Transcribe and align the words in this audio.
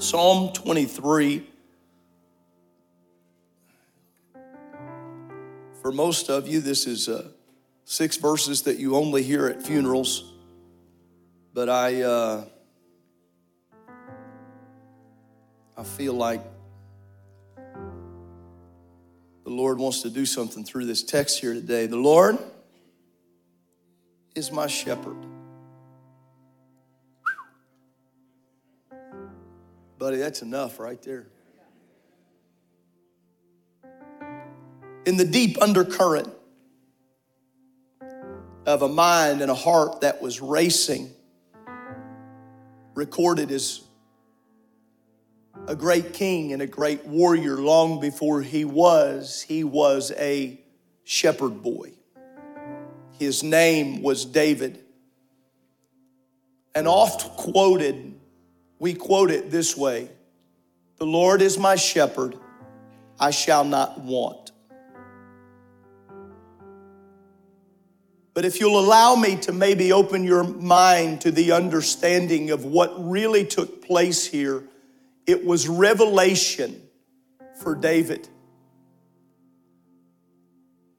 Psalm 0.00 0.52
23. 0.52 1.44
For 5.82 5.90
most 5.90 6.30
of 6.30 6.46
you, 6.46 6.60
this 6.60 6.86
is 6.86 7.08
uh, 7.08 7.26
six 7.84 8.16
verses 8.16 8.62
that 8.62 8.78
you 8.78 8.94
only 8.94 9.24
hear 9.24 9.48
at 9.48 9.60
funerals. 9.60 10.34
But 11.52 11.68
I, 11.68 12.02
uh, 12.02 12.44
I 15.76 15.82
feel 15.82 16.14
like 16.14 16.42
the 19.42 19.50
Lord 19.50 19.78
wants 19.78 20.02
to 20.02 20.10
do 20.10 20.24
something 20.24 20.64
through 20.64 20.84
this 20.84 21.02
text 21.02 21.40
here 21.40 21.54
today. 21.54 21.86
The 21.86 21.96
Lord 21.96 22.38
is 24.36 24.52
my 24.52 24.68
shepherd. 24.68 25.16
Buddy, 29.98 30.18
that's 30.18 30.42
enough 30.42 30.78
right 30.78 31.02
there. 31.02 31.26
In 35.04 35.16
the 35.16 35.24
deep 35.24 35.60
undercurrent 35.60 36.32
of 38.64 38.82
a 38.82 38.88
mind 38.88 39.40
and 39.40 39.50
a 39.50 39.54
heart 39.54 40.02
that 40.02 40.22
was 40.22 40.40
racing, 40.40 41.10
recorded 42.94 43.50
as 43.50 43.80
a 45.66 45.74
great 45.74 46.12
king 46.12 46.52
and 46.52 46.62
a 46.62 46.66
great 46.66 47.04
warrior 47.04 47.56
long 47.56 47.98
before 47.98 48.40
he 48.40 48.64
was, 48.64 49.42
he 49.42 49.64
was 49.64 50.12
a 50.16 50.60
shepherd 51.02 51.60
boy. 51.62 51.92
His 53.18 53.42
name 53.42 54.02
was 54.02 54.24
David. 54.24 54.84
And 56.74 56.86
oft 56.86 57.36
quoted 57.36 58.17
we 58.78 58.94
quote 58.94 59.30
it 59.30 59.50
this 59.50 59.76
way 59.76 60.08
The 60.98 61.06
Lord 61.06 61.42
is 61.42 61.58
my 61.58 61.76
shepherd, 61.76 62.36
I 63.18 63.30
shall 63.30 63.64
not 63.64 64.00
want. 64.00 64.52
But 68.34 68.44
if 68.44 68.60
you'll 68.60 68.78
allow 68.78 69.16
me 69.16 69.34
to 69.38 69.52
maybe 69.52 69.92
open 69.92 70.22
your 70.22 70.44
mind 70.44 71.22
to 71.22 71.32
the 71.32 71.50
understanding 71.50 72.52
of 72.52 72.64
what 72.64 72.92
really 72.96 73.44
took 73.44 73.84
place 73.84 74.24
here, 74.24 74.62
it 75.26 75.44
was 75.44 75.66
revelation 75.68 76.80
for 77.60 77.74
David. 77.74 78.28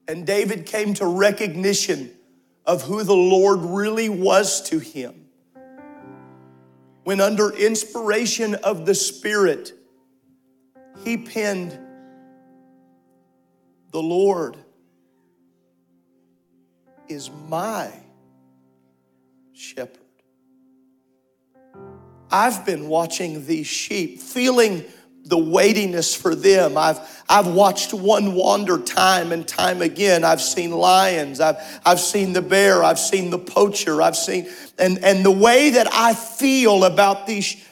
And 0.09 0.27
David 0.27 0.66
came 0.66 0.95
to 0.95 1.05
recognition 1.05 2.11
of 2.66 2.81
who 2.81 3.03
the 3.03 3.16
Lord 3.16 3.61
really 3.61 4.09
was 4.09 4.61
to 4.63 4.80
him 4.80 5.19
when, 7.10 7.22
under 7.22 7.50
inspiration 7.50 8.53
of 8.53 8.86
the 8.86 8.94
Spirit, 8.94 9.74
he 11.03 11.18
penned, 11.18 11.72
The 13.92 14.00
Lord 14.00 14.56
is 17.08 17.31
my 17.48 17.92
shepherd. 19.53 19.98
I've 22.30 22.64
been 22.64 22.88
watching 22.88 23.48
these 23.48 23.66
sheep, 23.66 24.19
feeling 24.19 24.86
the 25.29 25.38
weightiness 25.38 26.16
for 26.16 26.34
them. 26.34 26.75
I've, 26.75 27.00
I've 27.29 27.47
watched 27.47 27.94
one 27.94 28.34
wander 28.34 28.79
time 28.79 29.31
and 29.31 29.47
time 29.47 29.81
again. 29.81 30.23
I've 30.23 30.41
seen 30.41 30.72
lions, 30.72 31.40
I've, 31.40 31.57
I've 31.85 32.00
seen 32.00 32.34
the 32.34 32.41
bear, 32.41 32.84
I've 32.84 33.00
seen 33.00 33.29
the 33.29 33.38
poacher, 33.38 34.01
I've 34.01 34.18
seen, 34.18 34.50
and, 34.78 34.97
and 35.03 35.23
the 35.23 35.31
way 35.31 35.69
that 35.72 35.88
I 35.94 36.16
feel 36.16 36.84
about 36.84 37.28
these, 37.28 37.63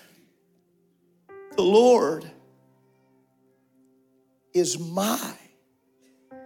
the 1.56 1.64
Lord 1.64 2.30
is 4.54 4.80
my 4.80 5.34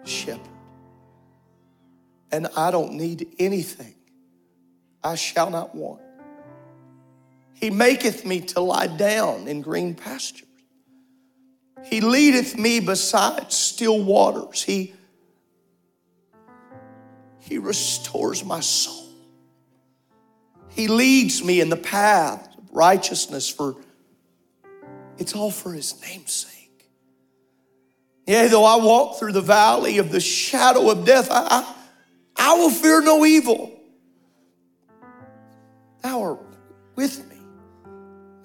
shepherd. 0.06 0.48
And 2.32 2.48
I 2.56 2.72
don't 2.72 2.94
need 2.94 3.36
anything. 3.40 3.96
I 5.04 5.16
shall 5.16 5.50
not 5.50 5.76
want. 5.76 6.02
He 7.56 7.70
maketh 7.70 8.26
me 8.26 8.40
to 8.40 8.62
lie 8.62 8.88
down 8.88 9.50
in 9.50 9.62
green 9.62 9.94
pastures. 9.94 10.48
He 11.84 12.02
leadeth 12.02 12.58
me 12.58 12.80
beside 12.80 13.52
still 13.52 14.04
waters. 14.04 14.64
He, 14.64 14.94
he 17.40 17.58
restores 17.58 18.46
my 18.46 18.60
soul. 18.60 19.10
He 20.70 20.88
leads 20.88 21.44
me 21.44 21.60
in 21.60 21.70
the 21.70 21.78
path 21.78 22.58
of 22.58 22.72
righteousness 22.72 23.50
for 23.50 23.76
it's 25.18 25.36
all 25.36 25.52
for 25.52 25.72
his 25.72 26.02
name's 26.02 26.32
sake. 26.32 26.90
Yea, 28.26 28.48
though 28.48 28.64
I 28.64 28.78
walk 28.78 29.20
through 29.20 29.34
the 29.34 29.42
valley 29.42 29.98
of 29.98 30.12
the 30.12 30.20
shadow 30.20 30.90
of 30.90 31.06
death, 31.06 31.28
I, 31.30 31.46
I, 31.50 31.76
I 32.36 32.54
will 32.56 32.70
fear 32.70 33.02
no 33.02 33.26
evil. 33.26 33.80
Thou 36.02 36.22
art 36.22 36.40
with 36.96 37.30
me. 37.30 37.38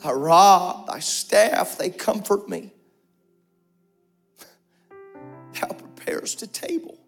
Thy 0.02 0.12
rod, 0.12 0.88
thy 0.88 0.98
staff, 0.98 1.78
they 1.78 1.88
comfort 1.90 2.48
me. 2.48 2.72
Preparest 6.26 6.42
a 6.42 6.46
table 6.46 6.98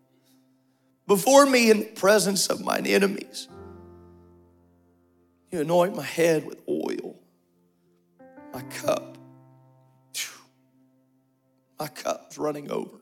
before 1.07 1.47
me 1.47 1.71
in 1.71 1.81
the 1.81 1.87
presence 1.87 2.49
of 2.49 2.61
mine 2.61 2.87
enemies. 2.87 3.49
You 5.51 5.61
anoint 5.63 5.97
my 5.97 6.05
head 6.05 6.47
with 6.47 6.59
oil, 6.69 7.17
my 8.53 8.63
cup. 8.63 9.17
My 11.81 11.87
cup's 11.87 12.37
running 12.37 12.73
over. 12.73 12.99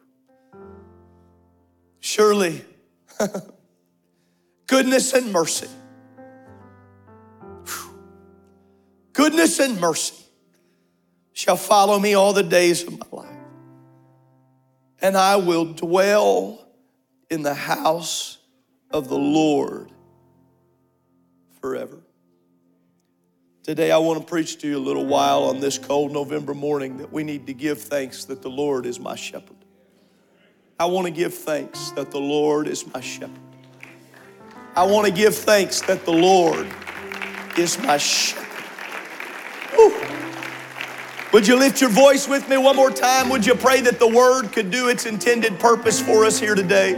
Surely, 2.01 2.63
goodness 4.67 5.15
and 5.15 5.33
mercy, 5.33 5.69
goodness 9.15 9.59
and 9.61 9.81
mercy 9.81 10.15
shall 11.33 11.57
follow 11.57 11.99
me 11.99 12.13
all 12.13 12.35
the 12.35 12.43
days 12.43 12.83
of 12.83 12.93
my 12.93 13.07
life 13.11 13.16
and 15.07 15.17
I 15.17 15.37
will 15.37 15.67
dwell 15.67 16.67
in 17.31 17.43
the 17.43 17.55
house 17.55 18.39
of 18.91 19.09
the 19.09 19.17
Lord 19.17 19.93
forever. 21.61 22.01
Today, 23.63 23.93
I 23.93 23.99
want 23.99 24.19
to 24.19 24.27
preach 24.27 24.59
to 24.63 24.69
you 24.69 24.79
a 24.79 24.81
little 24.81 25.07
while 25.07 25.45
on 25.45 25.61
this 25.61 25.79
cold 25.79 26.11
November 26.11 26.55
morning 26.55 26.97
that 26.97 27.13
we 27.13 27.23
need 27.23 27.47
to 27.47 27.55
give 27.55 27.81
thanks 27.81 28.25
that 28.25 28.43
the 28.43 28.51
Lord 28.51 28.85
is 28.85 28.99
my 28.99 29.15
shepherd. 29.15 29.65
I 30.81 30.87
want 30.87 31.07
to 31.07 31.13
give 31.13 31.35
thanks 31.35 31.93
that 31.93 32.11
the 32.11 32.19
Lord 32.19 32.67
is 32.67 32.93
my 32.93 33.01
shepherd. 33.01 33.39
I 34.75 34.85
want 34.87 35.07
to 35.07 35.13
give 35.13 35.37
thanks 35.37 35.83
that 35.83 36.05
the 36.05 36.13
Lord 36.13 36.67
is 37.57 37.79
my 37.79 37.97
shepherd. 37.97 38.46
Would 41.37 41.47
you 41.47 41.59
lift 41.59 41.83
your 41.83 41.91
voice 41.91 42.27
with 42.27 42.49
me 42.49 42.57
one 42.57 42.77
more 42.77 42.91
time? 42.91 43.29
Would 43.29 43.45
you 43.45 43.55
pray 43.55 43.83
that 43.83 43.99
the 43.99 44.09
word 44.09 44.53
could 44.53 44.71
do 44.71 44.89
its 44.89 45.05
intended 45.05 45.61
purpose 45.61 46.01
for 46.01 46.25
us 46.25 46.41
here 46.41 46.55
today? 46.55 46.95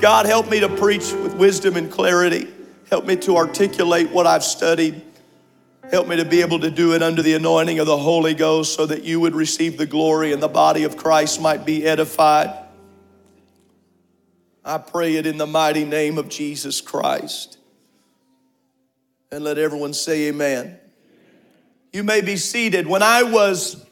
God, 0.00 0.24
help 0.24 0.48
me 0.48 0.60
to 0.60 0.68
preach 0.68 1.12
with 1.14 1.34
wisdom 1.34 1.76
and 1.76 1.90
clarity. 1.90 2.46
Help 2.90 3.06
me 3.06 3.16
to 3.16 3.36
articulate 3.36 4.08
what 4.10 4.24
I've 4.24 4.44
studied. 4.44 5.02
Help 5.90 6.06
me 6.06 6.14
to 6.14 6.24
be 6.24 6.42
able 6.42 6.60
to 6.60 6.70
do 6.70 6.94
it 6.94 7.02
under 7.02 7.22
the 7.22 7.34
anointing 7.34 7.80
of 7.80 7.86
the 7.86 7.96
Holy 7.96 8.34
Ghost 8.34 8.76
so 8.76 8.86
that 8.86 9.02
you 9.02 9.18
would 9.18 9.34
receive 9.34 9.78
the 9.78 9.86
glory 9.86 10.32
and 10.32 10.40
the 10.40 10.46
body 10.46 10.84
of 10.84 10.96
Christ 10.96 11.40
might 11.40 11.66
be 11.66 11.84
edified. 11.84 12.56
I 14.64 14.78
pray 14.78 15.16
it 15.16 15.26
in 15.26 15.38
the 15.38 15.46
mighty 15.48 15.84
name 15.84 16.18
of 16.18 16.28
Jesus 16.28 16.80
Christ. 16.80 17.58
And 19.32 19.42
let 19.42 19.58
everyone 19.58 19.92
say, 19.92 20.28
Amen. 20.28 20.78
You 21.92 22.02
may 22.02 22.22
be 22.22 22.36
seated. 22.36 22.86
When 22.86 23.02
I 23.02 23.22
was 23.22 23.84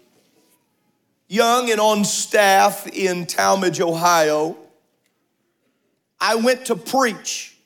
young 1.29 1.71
and 1.71 1.81
on 1.81 2.05
staff 2.05 2.87
in 2.87 3.27
Tallmadge, 3.27 3.81
Ohio, 3.81 4.57
I 6.19 6.37
went 6.37 6.67
to 6.67 6.77
preach 6.77 7.57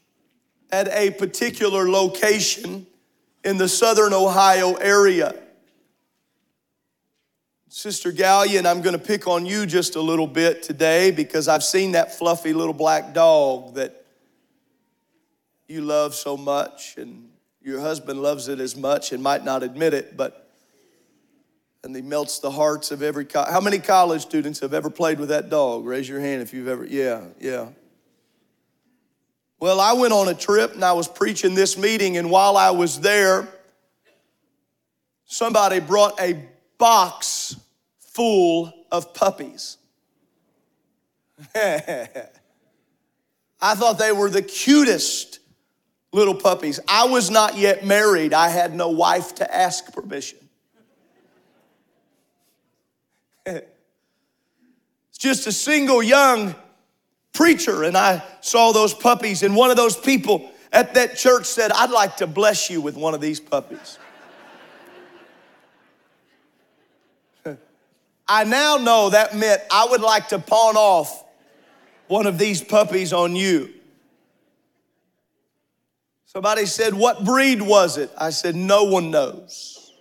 at 0.73 0.89
a 0.89 1.13
particular 1.13 1.89
location 1.89 2.87
in 3.45 3.59
the 3.59 3.69
southern 3.69 4.13
Ohio 4.13 4.75
area. 4.75 5.35
Sister 7.69 8.13
Gallion, 8.13 8.67
I'm 8.67 8.83
going 8.83 8.99
to 8.99 9.05
pick 9.05 9.29
on 9.29 9.47
you 9.47 9.67
just 9.67 9.95
a 9.95 10.01
little 10.01 10.27
bit 10.27 10.63
today 10.63 11.11
because 11.11 11.47
I've 11.47 11.63
seen 11.65 11.93
that 11.93 12.17
fluffy 12.17 12.53
little 12.53 12.75
black 12.75 13.15
dog 13.15 13.75
that 13.75 14.05
you 15.69 15.81
love 15.81 16.15
so 16.15 16.37
much, 16.37 16.97
and 16.99 17.24
your 17.65 17.81
husband 17.81 18.23
loves 18.23 18.49
it 18.49 18.61
as 18.61 18.77
much 18.77 19.13
and 19.13 19.23
might 19.23 19.45
not 19.45 19.63
admit 19.63 19.95
it, 19.95 20.17
but 20.17 20.43
and 21.83 21.95
he 21.95 22.03
melts 22.03 22.39
the 22.39 22.51
hearts 22.51 22.91
of 22.91 23.03
every. 23.03 23.25
Co- 23.25 23.45
How 23.45 23.61
many 23.61 23.79
college 23.79 24.23
students 24.23 24.61
have 24.61 24.73
ever 24.73 24.91
played 24.91 25.19
with 25.19 25.31
that 25.31 25.51
dog? 25.51 25.85
Raise 25.85 26.09
your 26.09 26.21
hand 26.21 26.41
if 26.41 26.55
you've 26.55 26.69
ever. 26.69 26.85
Yeah, 26.85 27.25
yeah. 27.41 27.69
Well, 29.61 29.81
I 29.81 29.95
went 29.95 30.13
on 30.13 30.29
a 30.29 30.35
trip 30.35 30.75
and 30.75 30.85
I 30.85 30.93
was 30.93 31.09
preaching 31.09 31.55
this 31.55 31.79
meeting, 31.79 32.17
and 32.17 32.31
while 32.31 32.57
I 32.57 32.71
was 32.71 33.01
there, 33.01 33.49
somebody 35.25 35.81
brought 35.81 36.21
a 36.21 36.43
box 36.79 37.57
full 37.99 38.73
of 38.93 39.15
puppies. 39.15 39.79
I 41.55 42.29
thought 43.75 43.99
they 43.99 44.13
were 44.13 44.31
the 44.31 44.43
cutest 44.43 45.34
little 46.15 46.35
puppies. 46.35 46.81
I 46.87 47.07
was 47.07 47.31
not 47.31 47.59
yet 47.59 47.85
married, 47.85 48.33
I 48.33 48.49
had 48.49 48.75
no 48.75 48.89
wife 48.89 49.35
to 49.37 49.55
ask 49.55 49.93
permission. 49.93 50.39
it's 53.45 53.67
just 55.19 55.47
a 55.47 55.53
single 55.53 56.03
young 56.03 56.55
preacher, 57.33 57.83
and 57.83 57.97
I 57.97 58.23
saw 58.41 58.73
those 58.73 58.95
puppies, 58.95 59.43
and 59.43 59.57
one 59.57 59.71
of 59.71 59.77
those 59.77 59.97
people 59.97 60.51
at 60.73 60.95
that 60.95 61.17
church 61.17 61.47
said, 61.47 61.73
I'd 61.73 61.91
like 61.91 62.17
to 62.19 62.29
bless 62.29 62.71
you 62.71 62.81
with 62.81 62.97
one 62.97 63.15
of 63.15 63.21
these 63.21 63.41
puppies. 63.41 63.99
I 68.29 68.45
now 68.45 68.77
know 68.77 69.11
that 69.11 69.37
meant 69.37 69.63
I 69.71 69.89
would 69.91 70.01
like 70.01 70.29
to 70.29 70.39
pawn 70.39 70.77
off 70.77 71.25
one 72.07 72.27
of 72.27 72.39
these 72.39 72.63
puppies 72.63 73.13
on 73.13 73.35
you. 73.35 73.75
Somebody 76.35 76.67
said, 76.67 76.95
What 76.95 77.25
breed 77.25 77.63
was 77.63 77.97
it? 77.97 78.11
I 78.19 78.31
said, 78.31 78.57
No 78.57 78.85
one 78.85 79.11
knows. 79.11 79.93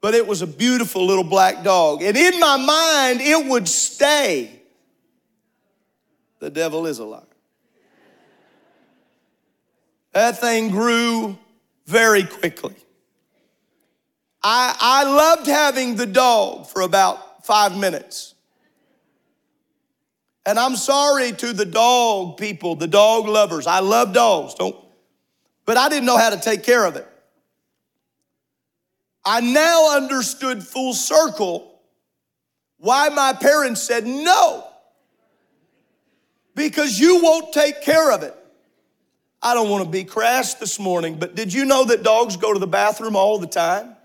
But 0.00 0.14
it 0.14 0.26
was 0.26 0.42
a 0.42 0.46
beautiful 0.46 1.06
little 1.06 1.22
black 1.22 1.62
dog. 1.62 2.02
And 2.02 2.16
in 2.16 2.40
my 2.40 2.56
mind, 2.56 3.20
it 3.20 3.46
would 3.46 3.68
stay. 3.68 4.62
The 6.40 6.50
devil 6.50 6.86
is 6.86 6.98
a 6.98 7.04
liar. 7.04 7.22
That 10.12 10.40
thing 10.40 10.70
grew 10.70 11.38
very 11.86 12.24
quickly. 12.24 12.74
I, 14.42 14.76
I 14.80 15.04
loved 15.04 15.46
having 15.46 15.94
the 15.94 16.06
dog 16.06 16.66
for 16.66 16.82
about 16.82 17.46
five 17.46 17.76
minutes. 17.78 18.34
And 20.44 20.58
I'm 20.58 20.74
sorry 20.74 21.32
to 21.32 21.52
the 21.52 21.64
dog 21.64 22.38
people, 22.38 22.74
the 22.74 22.88
dog 22.88 23.28
lovers. 23.28 23.68
I 23.68 23.78
love 23.78 24.12
dogs, 24.12 24.54
don't, 24.54 24.74
but 25.64 25.76
I 25.76 25.88
didn't 25.88 26.06
know 26.06 26.16
how 26.16 26.30
to 26.30 26.40
take 26.40 26.62
care 26.62 26.84
of 26.84 26.96
it. 26.96 27.06
I 29.24 29.40
now 29.40 29.96
understood 29.96 30.62
full 30.62 30.94
circle 30.94 31.80
why 32.78 33.08
my 33.10 33.32
parents 33.32 33.82
said 33.82 34.06
no. 34.06 34.66
Because 36.54 36.98
you 36.98 37.22
won't 37.22 37.52
take 37.52 37.82
care 37.82 38.10
of 38.10 38.22
it. 38.22 38.36
I 39.40 39.54
don't 39.54 39.70
want 39.70 39.84
to 39.84 39.90
be 39.90 40.04
crass 40.04 40.54
this 40.54 40.78
morning, 40.78 41.18
but 41.18 41.34
did 41.34 41.52
you 41.52 41.64
know 41.64 41.84
that 41.84 42.02
dogs 42.02 42.36
go 42.36 42.52
to 42.52 42.58
the 42.58 42.66
bathroom 42.66 43.16
all 43.16 43.38
the 43.38 43.46
time? 43.46 43.96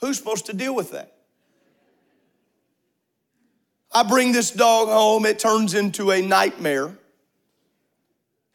Who's 0.00 0.16
supposed 0.16 0.46
to 0.46 0.52
deal 0.52 0.74
with 0.74 0.92
that? 0.92 1.12
I 3.92 4.04
bring 4.04 4.32
this 4.32 4.50
dog 4.50 4.88
home, 4.88 5.26
it 5.26 5.38
turns 5.38 5.74
into 5.74 6.12
a 6.12 6.22
nightmare. 6.22 6.96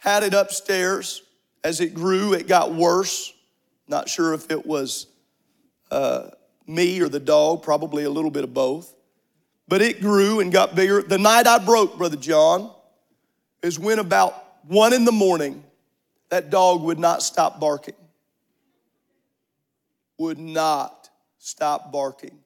Had 0.06 0.22
it 0.22 0.36
upstairs. 0.36 1.24
As 1.64 1.82
it 1.82 1.96
grew, 1.96 2.34
it 2.34 2.48
got 2.48 2.76
worse. 2.76 3.34
Not 3.88 4.08
sure 4.08 4.36
if 4.36 4.52
it 4.52 4.64
was 4.64 5.08
uh, 5.90 6.30
me 6.68 7.02
or 7.02 7.10
the 7.10 7.20
dog, 7.20 7.64
probably 7.64 8.04
a 8.04 8.10
little 8.12 8.30
bit 8.30 8.44
of 8.44 8.54
both. 8.54 8.94
But 9.68 9.82
it 9.82 10.00
grew 10.00 10.42
and 10.42 10.52
got 10.52 10.76
bigger. 10.76 11.02
The 11.02 11.18
night 11.18 11.48
I 11.48 11.58
broke, 11.58 11.98
Brother 11.98 12.18
John, 12.18 12.72
is 13.64 13.80
when 13.80 13.98
about 13.98 14.46
one 14.68 14.94
in 14.94 15.06
the 15.06 15.12
morning, 15.12 15.64
that 16.30 16.52
dog 16.52 16.84
would 16.84 17.00
not 17.00 17.24
stop 17.24 17.60
barking. 17.60 17.96
Would 20.20 20.38
not 20.38 21.10
stop 21.40 21.92
barking. 21.92 22.38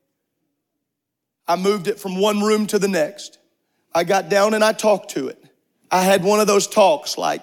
I 1.46 1.58
moved 1.58 1.90
it 1.90 2.00
from 2.00 2.22
one 2.22 2.40
room 2.40 2.68
to 2.68 2.80
the 2.80 2.88
next. 2.88 3.38
I 3.94 4.06
got 4.06 4.30
down 4.30 4.54
and 4.54 4.64
I 4.64 4.72
talked 4.72 5.12
to 5.12 5.28
it. 5.28 5.44
I 5.92 6.04
had 6.04 6.24
one 6.24 6.40
of 6.40 6.48
those 6.48 6.68
talks 6.68 7.18
like, 7.18 7.42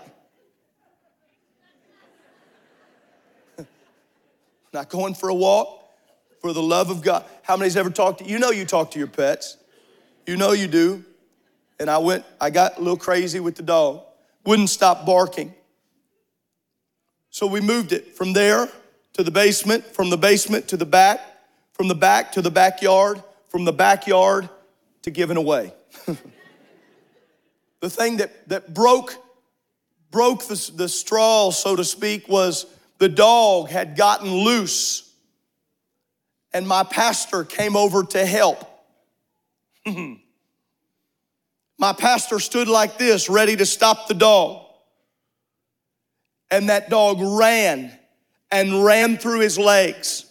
not 4.72 4.88
going 4.88 5.14
for 5.14 5.28
a 5.28 5.34
walk 5.34 5.82
for 6.40 6.52
the 6.52 6.62
love 6.62 6.90
of 6.90 7.02
God. 7.02 7.25
How 7.43 7.56
many's 7.56 7.76
ever 7.76 7.90
talked 7.90 8.20
to 8.20 8.25
you 8.25 8.38
know 8.38 8.50
you 8.50 8.64
talk 8.64 8.93
to 8.93 8.98
your 8.98 9.08
pets. 9.08 9.56
You 10.26 10.37
know 10.37 10.52
you 10.52 10.69
do. 10.69 11.04
And 11.78 11.90
I 11.90 11.98
went, 11.98 12.25
I 12.40 12.50
got 12.50 12.76
a 12.76 12.81
little 12.81 12.96
crazy 12.96 13.40
with 13.40 13.56
the 13.56 13.62
dog. 13.62 14.02
Wouldn't 14.44 14.70
stop 14.70 15.04
barking. 15.04 15.52
So 17.31 17.46
we 17.46 17.60
moved 17.60 17.92
it 17.92 18.16
from 18.16 18.32
there 18.32 18.69
to 19.14 19.22
the 19.22 19.31
basement, 19.31 19.84
from 19.84 20.08
the 20.08 20.16
basement 20.16 20.69
to 20.69 20.76
the 20.76 20.87
back, 20.87 21.20
from 21.72 21.88
the 21.88 21.94
back 21.94 22.32
to 22.32 22.42
the 22.42 22.50
backyard, 22.50 23.22
from 23.49 23.64
the 23.64 23.72
backyard 23.72 24.49
to 25.02 25.10
giving 25.10 25.37
away. 25.37 25.75
the 27.81 27.90
thing 27.90 28.19
that, 28.19 28.49
that 28.49 28.75
broke, 28.75 29.14
broke 30.11 30.44
the, 30.44 30.73
the 30.75 30.88
straw, 30.88 31.50
so 31.50 31.76
to 31.76 31.84
speak, 31.84 32.28
was 32.28 32.67
the 32.99 33.08
dog 33.08 33.69
had 33.69 33.96
gotten 33.96 34.31
loose 34.31 35.06
and 36.56 36.67
my 36.67 36.84
pastor 36.84 37.44
came 37.44 37.76
over 37.76 38.02
to 38.02 38.25
help. 38.25 38.64
my 41.78 41.93
pastor 41.93 42.38
stood 42.38 42.67
like 42.67 42.96
this, 42.96 43.28
ready 43.28 43.55
to 43.56 43.66
stop 43.66 44.09
the 44.09 44.14
dog. 44.14 44.64
And 46.50 46.71
that 46.71 46.88
dog 46.88 47.18
ran 47.21 47.92
and 48.50 48.83
ran 48.83 49.18
through 49.18 49.40
his 49.40 49.59
legs. 49.59 50.25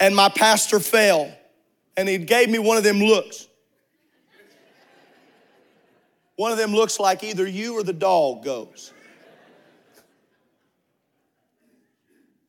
And 0.00 0.16
my 0.16 0.30
pastor 0.30 0.80
fell. 0.80 1.32
And 1.96 2.08
he 2.08 2.18
gave 2.18 2.50
me 2.50 2.58
one 2.58 2.76
of 2.76 2.82
them 2.82 2.98
looks. 2.98 3.46
One 6.36 6.52
of 6.52 6.58
them 6.58 6.72
looks 6.72 6.98
like 6.98 7.22
either 7.22 7.46
you 7.46 7.74
or 7.74 7.82
the 7.82 7.92
dog 7.92 8.44
goes. 8.44 8.92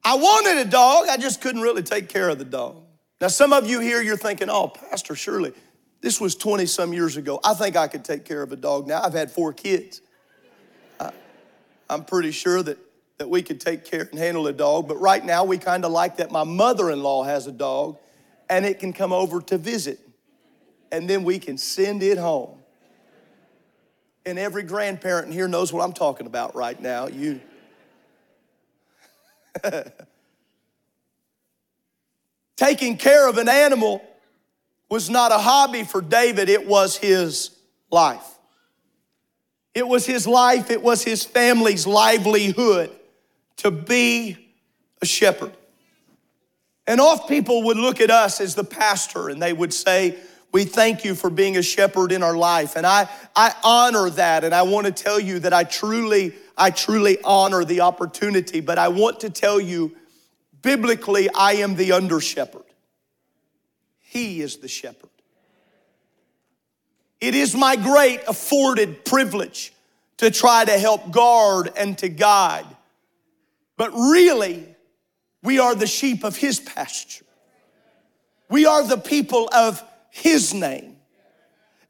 I 0.05 0.15
wanted 0.15 0.57
a 0.65 0.69
dog, 0.69 1.07
I 1.07 1.17
just 1.17 1.41
couldn't 1.41 1.61
really 1.61 1.83
take 1.83 2.09
care 2.09 2.29
of 2.29 2.37
the 2.37 2.45
dog. 2.45 2.83
Now, 3.21 3.29
some 3.29 3.53
of 3.53 3.69
you 3.69 3.79
here, 3.79 4.01
you're 4.01 4.17
thinking, 4.17 4.49
oh, 4.49 4.67
Pastor, 4.67 5.15
surely 5.15 5.53
this 6.01 6.19
was 6.19 6.35
20 6.35 6.65
some 6.65 6.91
years 6.91 7.15
ago. 7.15 7.39
I 7.43 7.53
think 7.53 7.77
I 7.77 7.87
could 7.87 8.03
take 8.03 8.25
care 8.25 8.41
of 8.41 8.51
a 8.51 8.57
dog 8.57 8.87
now. 8.87 9.01
I've 9.01 9.13
had 9.13 9.31
four 9.31 9.53
kids. 9.53 10.01
I, 10.99 11.11
I'm 11.89 12.03
pretty 12.03 12.31
sure 12.31 12.61
that, 12.61 12.77
that 13.17 13.29
we 13.29 13.41
could 13.41 13.61
take 13.61 13.85
care 13.85 14.09
and 14.11 14.19
handle 14.19 14.45
a 14.47 14.53
dog, 14.53 14.89
but 14.89 14.97
right 14.97 15.23
now 15.23 15.45
we 15.45 15.57
kind 15.57 15.85
of 15.85 15.93
like 15.93 16.17
that 16.17 16.31
my 16.31 16.43
mother 16.43 16.91
in 16.91 17.01
law 17.01 17.23
has 17.23 17.47
a 17.47 17.53
dog 17.53 17.97
and 18.49 18.65
it 18.65 18.79
can 18.79 18.91
come 18.91 19.13
over 19.13 19.39
to 19.41 19.57
visit, 19.57 19.99
and 20.91 21.09
then 21.09 21.23
we 21.23 21.39
can 21.39 21.57
send 21.57 22.03
it 22.03 22.17
home. 22.17 22.59
And 24.25 24.39
every 24.39 24.63
grandparent 24.63 25.33
here 25.33 25.47
knows 25.47 25.73
what 25.73 25.83
I'm 25.83 25.93
talking 25.93 26.27
about 26.27 26.55
right 26.55 26.79
now. 26.81 27.07
You. 27.07 27.41
Taking 32.55 32.97
care 32.97 33.27
of 33.27 33.37
an 33.37 33.49
animal 33.49 34.01
was 34.89 35.09
not 35.09 35.31
a 35.31 35.37
hobby 35.37 35.83
for 35.83 36.01
David, 36.01 36.49
it 36.49 36.67
was 36.67 36.95
his 36.95 37.49
life. 37.91 38.27
It 39.73 39.87
was 39.87 40.05
his 40.05 40.27
life, 40.27 40.69
it 40.69 40.83
was 40.83 41.03
his 41.03 41.23
family's 41.23 41.87
livelihood 41.87 42.91
to 43.57 43.71
be 43.71 44.37
a 45.01 45.05
shepherd. 45.05 45.51
And 46.85 47.01
oft 47.01 47.27
people 47.27 47.63
would 47.63 47.77
look 47.77 48.01
at 48.01 48.11
us 48.11 48.39
as 48.39 48.55
the 48.55 48.63
pastor 48.63 49.29
and 49.29 49.41
they 49.41 49.53
would 49.53 49.73
say, 49.73 50.17
We 50.53 50.63
thank 50.63 51.03
you 51.03 51.15
for 51.15 51.29
being 51.29 51.57
a 51.57 51.61
shepherd 51.61 52.13
in 52.13 52.23
our 52.23 52.37
life. 52.37 52.77
And 52.77 52.85
I, 52.85 53.09
I 53.35 53.53
honor 53.63 54.09
that. 54.11 54.45
And 54.45 54.55
I 54.55 54.61
want 54.61 54.85
to 54.85 54.93
tell 54.93 55.19
you 55.19 55.39
that 55.39 55.51
I 55.51 55.65
truly, 55.65 56.33
I 56.57 56.69
truly 56.69 57.17
honor 57.23 57.65
the 57.65 57.81
opportunity. 57.81 58.61
But 58.61 58.77
I 58.77 58.87
want 58.87 59.19
to 59.21 59.29
tell 59.29 59.59
you 59.59 59.95
Biblically, 60.61 61.29
I 61.29 61.55
am 61.55 61.75
the 61.75 61.91
under 61.91 62.21
shepherd. 62.21 62.63
He 63.99 64.39
is 64.39 64.59
the 64.59 64.69
shepherd. 64.69 65.09
It 67.19 67.35
is 67.35 67.53
my 67.53 67.75
great 67.75 68.21
afforded 68.29 69.03
privilege 69.03 69.73
to 70.17 70.31
try 70.31 70.63
to 70.63 70.79
help 70.79 71.11
guard 71.11 71.69
and 71.75 71.97
to 71.97 72.07
guide 72.07 72.65
but 73.75 73.91
really, 73.93 74.65
we 75.41 75.59
are 75.59 75.75
the 75.75 75.87
sheep 75.87 76.23
of 76.23 76.37
his 76.37 76.59
pasture. 76.59 77.25
We 78.49 78.65
are 78.65 78.83
the 78.83 78.97
people 78.97 79.49
of 79.53 79.83
his 80.13 80.53
name 80.53 80.95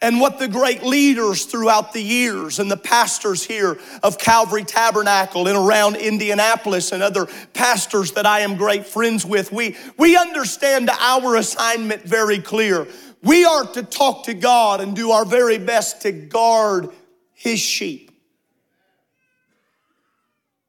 and 0.02 0.20
what 0.20 0.40
the 0.40 0.48
great 0.48 0.82
leaders 0.82 1.44
throughout 1.44 1.92
the 1.92 2.02
years 2.02 2.60
and 2.60 2.72
the 2.72 2.78
pastors 2.78 3.44
here 3.44 3.78
of 4.02 4.18
Calvary 4.18 4.64
Tabernacle 4.64 5.48
and 5.48 5.58
around 5.58 5.98
Indianapolis 5.98 6.94
and 6.94 7.04
other 7.04 7.28
pastors 7.54 8.14
that 8.14 8.26
I 8.26 8.40
am 8.40 8.56
great 8.56 8.86
friends 8.86 9.26
with, 9.26 9.52
we, 9.52 9.76
we 9.98 10.16
understand 10.16 10.90
our 10.90 11.36
assignment 11.36 12.04
very 12.04 12.40
clear. 12.40 12.88
We 13.24 13.44
are 13.44 13.66
to 13.74 13.84
talk 13.84 14.26
to 14.26 14.34
God 14.34 14.80
and 14.80 14.96
do 14.96 15.12
our 15.12 15.26
very 15.26 15.58
best 15.58 16.02
to 16.04 16.14
guard 16.14 16.90
His 17.34 17.60
sheep. 17.60 18.12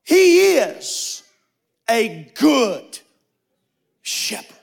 He 0.03 0.57
is 0.57 1.23
a 1.89 2.31
good 2.35 2.99
shepherd. 4.03 4.54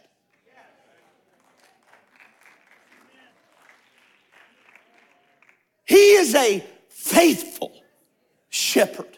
He 5.91 6.13
is 6.13 6.33
a 6.35 6.63
faithful 6.87 7.73
shepherd. 8.47 9.17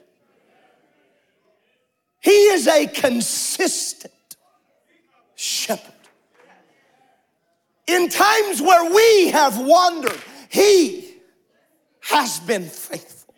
He 2.19 2.31
is 2.31 2.67
a 2.67 2.87
consistent 2.87 4.11
shepherd. 5.35 5.93
In 7.85 8.09
times 8.09 8.59
where 8.59 8.91
we 8.91 9.29
have 9.29 9.59
wandered, 9.59 10.19
He 10.49 11.13
has 12.01 12.39
been 12.39 12.65
faithful. 12.65 13.35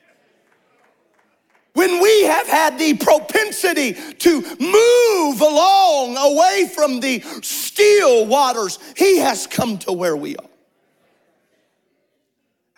When 1.73 2.01
we 2.01 2.23
have 2.23 2.47
had 2.47 2.79
the 2.79 2.93
propensity 2.93 3.97
to 4.13 4.41
move 4.61 5.41
along 5.41 6.15
away 6.15 6.71
from 6.73 7.01
the 7.01 7.19
still 7.41 8.27
waters, 8.27 8.79
He 8.95 9.17
has 9.17 9.45
come 9.45 9.77
to 9.79 9.91
where 9.91 10.15
we 10.15 10.37
are. 10.37 10.54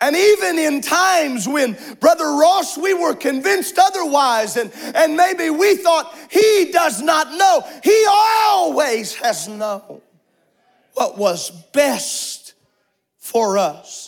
And 0.00 0.14
even 0.14 0.58
in 0.58 0.80
times 0.80 1.48
when 1.48 1.76
Brother 1.98 2.24
Ross, 2.24 2.78
we 2.78 2.94
were 2.94 3.14
convinced 3.14 3.78
otherwise, 3.78 4.56
and, 4.56 4.72
and 4.94 5.16
maybe 5.16 5.50
we 5.50 5.76
thought 5.76 6.16
he 6.30 6.70
does 6.72 7.02
not 7.02 7.32
know, 7.36 7.64
he 7.82 8.06
always 8.08 9.14
has 9.16 9.48
known 9.48 10.00
what 10.94 11.18
was 11.18 11.50
best 11.72 12.54
for 13.18 13.58
us. 13.58 14.07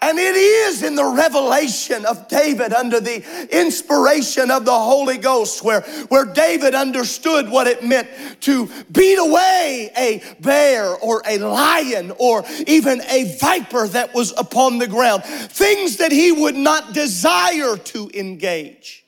And 0.00 0.16
it 0.16 0.36
is 0.36 0.84
in 0.84 0.94
the 0.94 1.04
revelation 1.04 2.06
of 2.06 2.28
David 2.28 2.72
under 2.72 3.00
the 3.00 3.24
inspiration 3.50 4.48
of 4.48 4.64
the 4.64 4.78
Holy 4.78 5.18
Ghost 5.18 5.64
where, 5.64 5.80
where 6.08 6.24
David 6.24 6.76
understood 6.76 7.50
what 7.50 7.66
it 7.66 7.82
meant 7.82 8.08
to 8.42 8.70
beat 8.92 9.16
away 9.16 9.90
a 9.96 10.22
bear 10.40 10.94
or 10.94 11.22
a 11.26 11.38
lion 11.38 12.12
or 12.18 12.44
even 12.68 13.02
a 13.08 13.36
viper 13.40 13.88
that 13.88 14.14
was 14.14 14.32
upon 14.38 14.78
the 14.78 14.86
ground. 14.86 15.24
Things 15.24 15.96
that 15.96 16.12
he 16.12 16.30
would 16.30 16.56
not 16.56 16.92
desire 16.92 17.76
to 17.76 18.08
engage. 18.14 19.04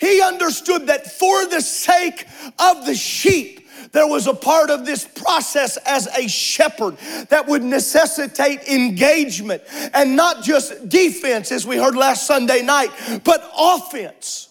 He 0.00 0.22
understood 0.22 0.86
that 0.86 1.12
for 1.18 1.46
the 1.46 1.60
sake 1.60 2.26
of 2.58 2.86
the 2.86 2.94
sheep, 2.94 3.68
there 3.92 4.06
was 4.06 4.26
a 4.26 4.34
part 4.34 4.70
of 4.70 4.86
this 4.86 5.04
process 5.04 5.76
as 5.78 6.06
a 6.16 6.28
shepherd 6.28 6.96
that 7.28 7.46
would 7.46 7.62
necessitate 7.62 8.68
engagement 8.68 9.62
and 9.94 10.14
not 10.14 10.44
just 10.44 10.88
defense, 10.88 11.50
as 11.50 11.66
we 11.66 11.76
heard 11.76 11.96
last 11.96 12.26
Sunday 12.26 12.62
night, 12.62 12.90
but 13.24 13.50
offense 13.58 14.49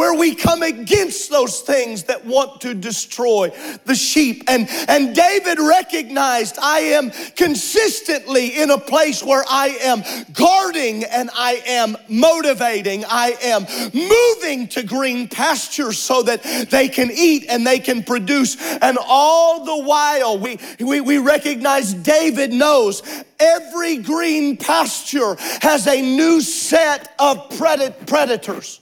where 0.00 0.14
we 0.14 0.34
come 0.34 0.62
against 0.62 1.28
those 1.28 1.60
things 1.60 2.04
that 2.04 2.24
want 2.24 2.58
to 2.62 2.72
destroy 2.72 3.50
the 3.84 3.94
sheep. 3.94 4.42
And, 4.48 4.66
and 4.88 5.14
David 5.14 5.58
recognized 5.60 6.56
I 6.58 6.78
am 6.78 7.10
consistently 7.36 8.62
in 8.62 8.70
a 8.70 8.78
place 8.78 9.22
where 9.22 9.44
I 9.46 9.76
am 9.82 10.02
guarding 10.32 11.04
and 11.04 11.28
I 11.34 11.62
am 11.66 11.98
motivating. 12.08 13.04
I 13.04 13.36
am 13.42 13.66
moving 13.92 14.68
to 14.68 14.82
green 14.84 15.28
pastures 15.28 15.98
so 15.98 16.22
that 16.22 16.42
they 16.70 16.88
can 16.88 17.10
eat 17.10 17.44
and 17.50 17.66
they 17.66 17.78
can 17.78 18.02
produce. 18.02 18.56
And 18.80 18.96
all 19.06 19.66
the 19.66 19.84
while, 19.86 20.38
we, 20.38 20.58
we, 20.78 21.02
we 21.02 21.18
recognize 21.18 21.92
David 21.92 22.54
knows 22.54 23.02
every 23.38 23.98
green 23.98 24.56
pasture 24.56 25.36
has 25.60 25.86
a 25.86 26.00
new 26.00 26.40
set 26.40 27.14
of 27.18 27.50
predators. 27.50 28.79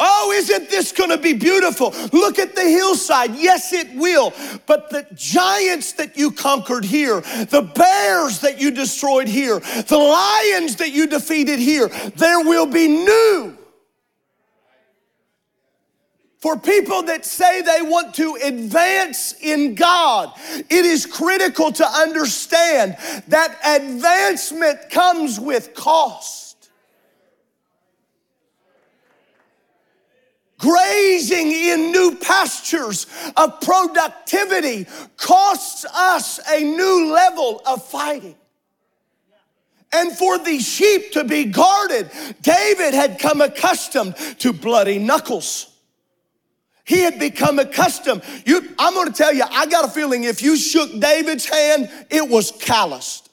Oh, 0.00 0.32
isn't 0.32 0.70
this 0.70 0.92
going 0.92 1.10
to 1.10 1.18
be 1.18 1.32
beautiful? 1.32 1.92
Look 2.12 2.38
at 2.38 2.54
the 2.54 2.62
hillside. 2.62 3.34
Yes, 3.34 3.72
it 3.72 3.94
will. 3.96 4.32
But 4.66 4.90
the 4.90 5.06
giants 5.14 5.92
that 5.94 6.16
you 6.16 6.30
conquered 6.30 6.84
here, 6.84 7.20
the 7.20 7.70
bears 7.74 8.40
that 8.40 8.60
you 8.60 8.70
destroyed 8.70 9.26
here, 9.26 9.58
the 9.58 9.98
lions 9.98 10.76
that 10.76 10.92
you 10.92 11.08
defeated 11.08 11.58
here, 11.58 11.88
there 12.16 12.40
will 12.40 12.66
be 12.66 12.86
new. 12.86 13.56
For 16.38 16.56
people 16.56 17.02
that 17.02 17.24
say 17.24 17.62
they 17.62 17.82
want 17.82 18.14
to 18.14 18.38
advance 18.44 19.34
in 19.40 19.74
God, 19.74 20.32
it 20.70 20.84
is 20.84 21.04
critical 21.04 21.72
to 21.72 21.84
understand 21.84 22.96
that 23.26 23.58
advancement 23.64 24.88
comes 24.90 25.40
with 25.40 25.74
cost. 25.74 26.47
Grazing 30.58 31.52
in 31.52 31.92
new 31.92 32.16
pastures 32.16 33.06
of 33.36 33.60
productivity 33.60 34.86
costs 35.16 35.84
us 35.84 36.40
a 36.50 36.62
new 36.62 37.12
level 37.12 37.62
of 37.64 37.84
fighting. 37.86 38.34
And 39.92 40.12
for 40.12 40.36
the 40.38 40.58
sheep 40.58 41.12
to 41.12 41.24
be 41.24 41.44
guarded, 41.44 42.10
David 42.42 42.92
had 42.92 43.18
come 43.18 43.40
accustomed 43.40 44.16
to 44.40 44.52
bloody 44.52 44.98
knuckles. 44.98 45.74
He 46.84 47.00
had 47.00 47.18
become 47.18 47.58
accustomed. 47.58 48.22
You, 48.44 48.66
I'm 48.78 48.94
going 48.94 49.08
to 49.08 49.12
tell 49.12 49.32
you, 49.32 49.44
I 49.48 49.66
got 49.66 49.84
a 49.84 49.88
feeling 49.88 50.24
if 50.24 50.42
you 50.42 50.56
shook 50.56 50.90
David's 51.00 51.46
hand, 51.46 51.90
it 52.10 52.28
was 52.28 52.50
calloused. 52.50 53.30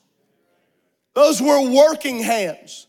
Those 1.13 1.41
were 1.41 1.69
working 1.69 2.19
hands. 2.19 2.87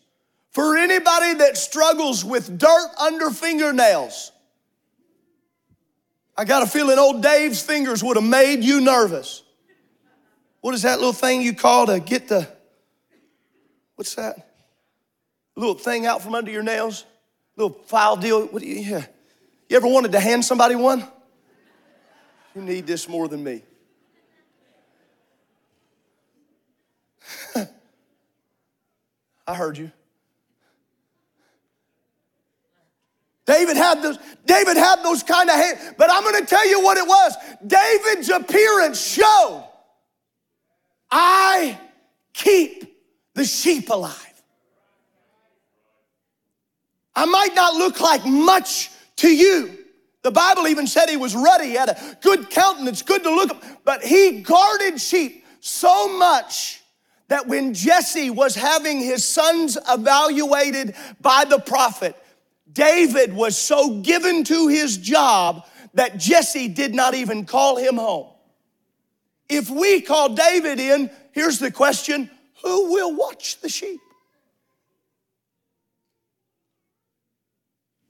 For 0.57 0.75
anybody 0.79 1.35
that 1.35 1.59
struggles 1.59 2.25
with 2.25 2.59
dirt 2.59 2.89
under 2.99 3.29
fingernails, 3.29 4.33
I 6.35 6.47
got 6.47 6.63
a 6.63 6.67
feeling 6.67 6.99
old 6.99 7.23
Dave's 7.23 7.61
fingers 7.61 8.03
would 8.03 8.17
have 8.17 8.25
made 8.25 8.65
you 8.65 8.81
nervous. 8.81 9.43
What 10.63 10.75
is 10.75 10.81
that 10.81 10.97
little 10.97 11.13
thing 11.13 11.43
you 11.43 11.53
call 11.53 11.85
to 11.89 12.01
get 12.01 12.29
the, 12.29 12.49
what's 13.97 14.15
that? 14.15 14.49
little 15.57 15.75
thing 15.75 16.07
out 16.07 16.23
from 16.23 16.35
under 16.35 16.51
your 16.51 16.63
nails? 16.63 17.05
Little 17.57 17.79
file 17.85 18.17
deal? 18.17 18.47
What 18.47 18.63
do 18.63 18.69
you, 18.69 18.77
yeah. 18.77 19.05
you 19.69 19.77
ever 19.77 19.87
wanted 19.87 20.13
to 20.13 20.21
hand 20.21 20.43
somebody 20.43 20.75
one? 20.75 21.05
You 22.55 22.63
need 22.63 22.87
this 22.87 23.11
more 23.11 23.29
than 23.29 23.45
me. 23.45 23.63
I 29.47 29.55
heard 29.55 29.77
you. 29.77 29.93
David 33.47 33.77
had 33.77 34.03
those, 34.03 34.19
David 34.45 34.77
had 34.77 35.03
those 35.03 35.23
kind 35.23 35.49
of 35.49 35.55
hands, 35.55 35.95
but 35.97 36.11
I'm 36.13 36.25
gonna 36.25 36.45
tell 36.45 36.69
you 36.69 36.83
what 36.83 36.99
it 36.99 37.07
was. 37.07 37.35
David's 37.67 38.29
appearance 38.29 39.01
showed 39.01 39.65
I 41.11 41.79
keep 42.35 42.93
the 43.35 43.45
sheep 43.45 43.89
alive. 43.89 44.15
I 47.15 47.25
might 47.25 47.55
not 47.55 47.75
look 47.75 48.01
like 48.01 48.27
much 48.27 48.91
to 49.17 49.29
you. 49.29 49.79
The 50.23 50.33
Bible 50.33 50.67
even 50.67 50.89
said 50.89 51.09
he 51.09 51.17
was 51.17 51.37
ruddy, 51.37 51.69
he 51.69 51.75
had 51.75 51.91
a 51.91 52.19
good 52.21 52.51
countenance, 52.51 53.01
good 53.01 53.23
to 53.23 53.31
look, 53.31 53.63
but 53.85 54.03
he 54.03 54.43
guarded 54.43 55.01
sheep 55.01 55.45
so 55.61 56.19
much 56.19 56.83
that 57.29 57.47
when 57.47 57.75
Jesse 57.75 58.31
was 58.31 58.57
having 58.57 58.99
his 58.99 59.25
sons 59.25 59.79
evaluated 59.89 60.95
by 61.21 61.45
the 61.45 61.61
prophet, 61.61 62.17
David 62.77 63.33
was 63.35 63.57
so 63.57 64.01
given 64.01 64.45
to 64.45 64.69
his 64.69 64.99
job 64.99 65.67
that 65.95 66.19
Jesse 66.19 66.69
did 66.69 66.95
not 66.95 67.15
even 67.15 67.47
call 67.47 67.77
him 67.77 67.97
home. 67.97 68.27
If 69.49 69.71
we 69.71 70.03
call 70.03 70.35
David 70.35 70.79
in, 70.79 71.11
here's 71.33 71.59
the 71.59 71.71
question 71.71 72.31
who 72.63 72.93
will 72.93 73.17
watch 73.17 73.61
the 73.63 73.71
sheep? 73.71 73.99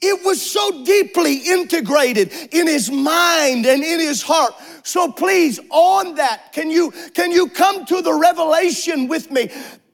It 0.00 0.24
was 0.24 0.42
so 0.42 0.84
deeply 0.84 1.36
integrated 1.36 2.32
in 2.52 2.66
his 2.66 2.90
mind 2.90 3.66
and 3.66 3.84
in 3.84 4.00
his 4.00 4.20
heart. 4.20 4.52
So 4.82 5.12
please, 5.12 5.60
on 5.70 6.16
that, 6.16 6.52
can 6.52 6.70
you, 6.70 6.92
can 7.14 7.30
you 7.30 7.48
come 7.48 7.86
to 7.86 8.02
the 8.02 8.12
revelation 8.12 9.06
with 9.06 9.30
me 9.30 9.48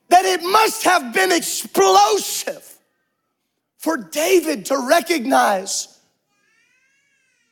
that 0.09 0.25
it 0.25 0.43
must 0.43 0.83
have 0.85 1.13
been 1.13 1.31
explosive 1.31 2.72
for 3.83 3.97
David 3.97 4.67
to 4.67 4.87
recognize 4.89 5.99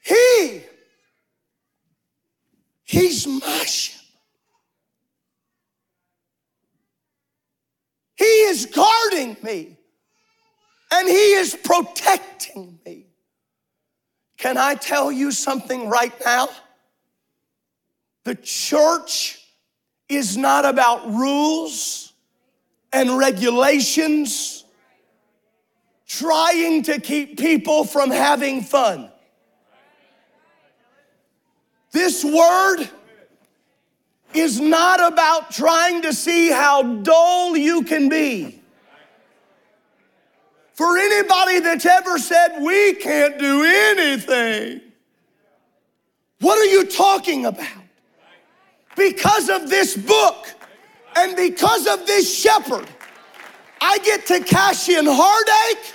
He, 0.02 0.62
He's 2.84 3.26
my 3.26 3.64
shepherd. 3.64 4.00
He 8.14 8.24
is 8.24 8.66
guarding 8.66 9.36
me 9.42 9.76
and 10.92 11.08
He 11.08 11.32
is 11.32 11.56
protecting 11.56 12.78
me. 12.86 13.06
Can 14.38 14.56
I 14.56 14.76
tell 14.76 15.10
you 15.10 15.32
something 15.32 15.88
right 15.88 16.14
now? 16.24 16.48
The 18.24 18.36
church 18.36 19.44
is 20.08 20.36
not 20.36 20.64
about 20.64 21.06
rules 21.08 22.12
and 22.92 23.18
regulations 23.18 24.59
trying 26.10 26.82
to 26.82 26.98
keep 26.98 27.38
people 27.38 27.84
from 27.84 28.10
having 28.10 28.62
fun. 28.62 29.08
This 31.92 32.24
word 32.24 32.88
is 34.34 34.58
not 34.58 35.12
about 35.12 35.52
trying 35.52 36.02
to 36.02 36.12
see 36.12 36.50
how 36.50 36.82
dull 36.82 37.56
you 37.56 37.84
can 37.84 38.08
be. 38.08 38.60
For 40.72 40.98
anybody 40.98 41.60
that's 41.60 41.86
ever 41.86 42.18
said, 42.18 42.60
we 42.60 42.94
can't 42.94 43.38
do 43.38 43.62
anything, 43.64 44.80
what 46.40 46.58
are 46.58 46.72
you 46.72 46.86
talking 46.86 47.46
about? 47.46 47.68
Because 48.96 49.48
of 49.48 49.70
this 49.70 49.96
book 49.96 50.48
and 51.14 51.36
because 51.36 51.86
of 51.86 52.04
this 52.04 52.36
shepherd, 52.36 52.88
I 53.80 53.98
get 53.98 54.26
to 54.26 54.40
cash 54.40 54.88
in 54.88 55.06
heartache 55.06 55.94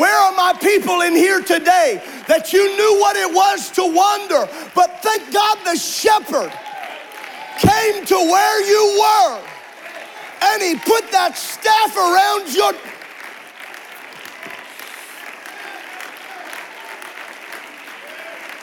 Where 0.00 0.18
are 0.18 0.32
my 0.32 0.54
people 0.54 1.02
in 1.02 1.14
here 1.14 1.42
today 1.42 2.02
that 2.26 2.54
you 2.54 2.64
knew 2.74 3.00
what 3.00 3.16
it 3.16 3.30
was 3.30 3.70
to 3.72 3.82
wander? 3.84 4.48
But 4.74 5.02
thank 5.02 5.30
God 5.30 5.58
the 5.62 5.76
shepherd 5.76 6.50
came 7.58 8.06
to 8.06 8.14
where 8.14 8.66
you 8.66 8.98
were 8.98 9.44
and 10.40 10.62
he 10.62 10.76
put 10.76 11.10
that 11.12 11.36
staff 11.36 11.94
around 11.94 12.48
your. 12.56 12.72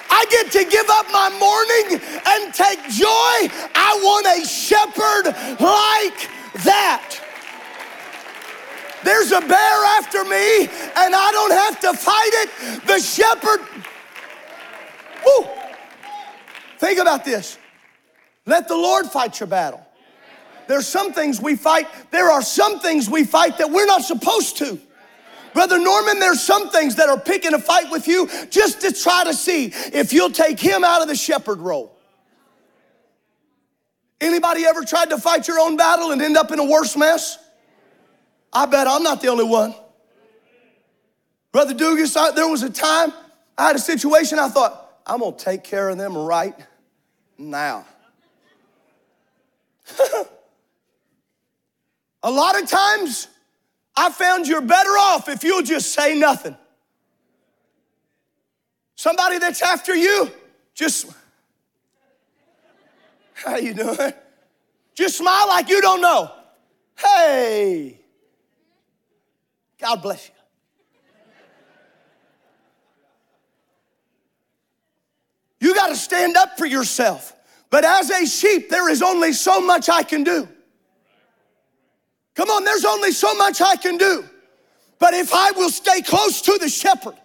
I 0.10 0.25
get 0.32 0.51
to 0.53 0.65
give 0.65 0.89
up 0.89 1.06
my 1.12 1.29
mourning 1.38 2.01
and 2.25 2.51
take 2.51 2.82
joy. 2.89 3.38
I 3.75 4.00
want 4.01 4.25
a 4.25 4.44
shepherd 4.44 5.36
like 5.62 6.32
that. 6.63 7.26
There's 9.04 9.32
a 9.32 9.42
bear 9.42 9.86
after 9.98 10.24
me, 10.24 10.62
and 10.66 11.16
I 11.16 11.32
don't 11.32 11.51
have 11.51 11.80
to 11.82 11.94
fight 11.94 12.32
it. 12.34 12.88
The 12.88 13.00
shepherd. 13.00 13.62
Woo! 15.25 15.48
Think 16.80 17.00
about 17.00 17.25
this. 17.25 17.58
Let 18.46 18.68
the 18.68 18.75
Lord 18.75 19.08
fight 19.08 19.39
your 19.39 19.48
battle. 19.48 19.86
There's 20.68 20.88
some 20.88 21.13
things 21.13 21.42
we 21.42 21.56
fight, 21.56 21.88
there 22.12 22.30
are 22.30 22.42
some 22.42 22.80
things 22.80 23.10
we 23.10 23.24
fight 23.24 23.58
that 23.58 23.72
we're 23.72 23.86
not 23.86 24.01
supposed 24.01 24.58
to. 24.58 24.80
Brother 25.54 25.80
Norman, 25.80 26.20
there's 26.20 26.42
some 26.42 26.70
things 26.70 26.96
that 26.96 27.10
are 27.10 27.20
picking 27.20 27.54
a 27.54 27.60
fight 27.60 27.89
with 27.89 28.08
you 28.08 28.30
just 28.50 28.82
to 28.82 28.92
try 28.92 29.24
to 29.24 29.34
see 29.34 29.72
if 29.94 30.13
you'll 30.13 30.30
take 30.30 30.60
him 30.60 30.84
out 30.84 31.01
of 31.01 31.08
the 31.08 31.16
shepherd 31.16 31.60
role. 31.60 31.98
Anybody 34.20 34.66
ever 34.66 34.84
tried 34.84 35.10
to 35.12 35.18
fight 35.18 35.48
your 35.48 35.60
own 35.60 35.77
battle 35.77 36.12
and 36.12 36.22
end 36.22 36.38
up 36.38 36.51
in 36.51 36.60
a 36.60 36.66
worse 36.66 36.96
mess? 36.98 37.39
I 38.51 38.66
bet 38.66 38.88
I'm 38.88 39.03
not 39.03 39.22
the 39.22 39.27
only 39.27 39.46
one. 39.46 39.75
Brother 41.51 41.74
Dugas, 41.74 42.16
I, 42.16 42.31
there 42.31 42.48
was 42.48 42.64
a 42.64 42.70
time 42.70 43.12
I 43.57 43.68
had 43.68 43.75
a 43.75 43.79
situation 43.79 44.38
I 44.40 44.48
thought, 44.50 45.01
I'm 45.05 45.20
gonna 45.20 45.36
take 45.36 45.64
care 45.64 45.90
of 45.90 45.98
them 45.98 46.16
right 46.16 46.55
now. 47.38 47.86
a 52.24 52.29
lot 52.29 52.62
of 52.62 52.70
times, 52.70 53.27
I 53.96 54.12
found 54.12 54.48
you're 54.48 54.62
better 54.62 54.90
off 54.90 55.27
if 55.29 55.44
you'll 55.44 55.64
just 55.64 55.94
say 55.94 56.18
nothing. 56.18 56.55
Somebody 58.96 59.40
that's 59.40 59.62
after 59.62 59.96
you, 59.96 60.29
just, 60.74 61.07
how 63.33 63.57
you 63.57 63.74
doing? 63.74 64.14
Just 64.94 65.18
smile 65.18 65.48
like 65.48 65.70
you 65.70 65.81
don't 65.81 66.01
know. 66.01 66.31
Hey, 66.98 67.97
God 69.79 70.01
bless 70.01 70.27
you. 70.27 70.33
You 75.59 75.74
got 75.74 75.87
to 75.87 75.96
stand 75.96 76.37
up 76.37 76.57
for 76.57 76.66
yourself. 76.66 77.33
But 77.70 77.83
as 77.83 78.09
a 78.09 78.25
sheep, 78.25 78.70
there 78.70 78.90
is 78.90 79.01
only 79.01 79.33
so 79.33 79.59
much 79.59 79.90
I 79.90 80.03
can 80.03 80.24
do. 80.24 80.48
Come 82.35 82.50
on, 82.50 82.63
there's 82.63 82.85
only 82.85 83.11
so 83.11 83.33
much 83.35 83.61
I 83.61 83.75
can 83.75 83.98
do. 83.98 84.24
But 85.00 85.13
if 85.13 85.33
I 85.33 85.51
will 85.51 85.70
stay 85.70 86.01
close 86.01 86.42
to 86.44 86.57
the 86.59 86.70
shepherd, 86.70 87.16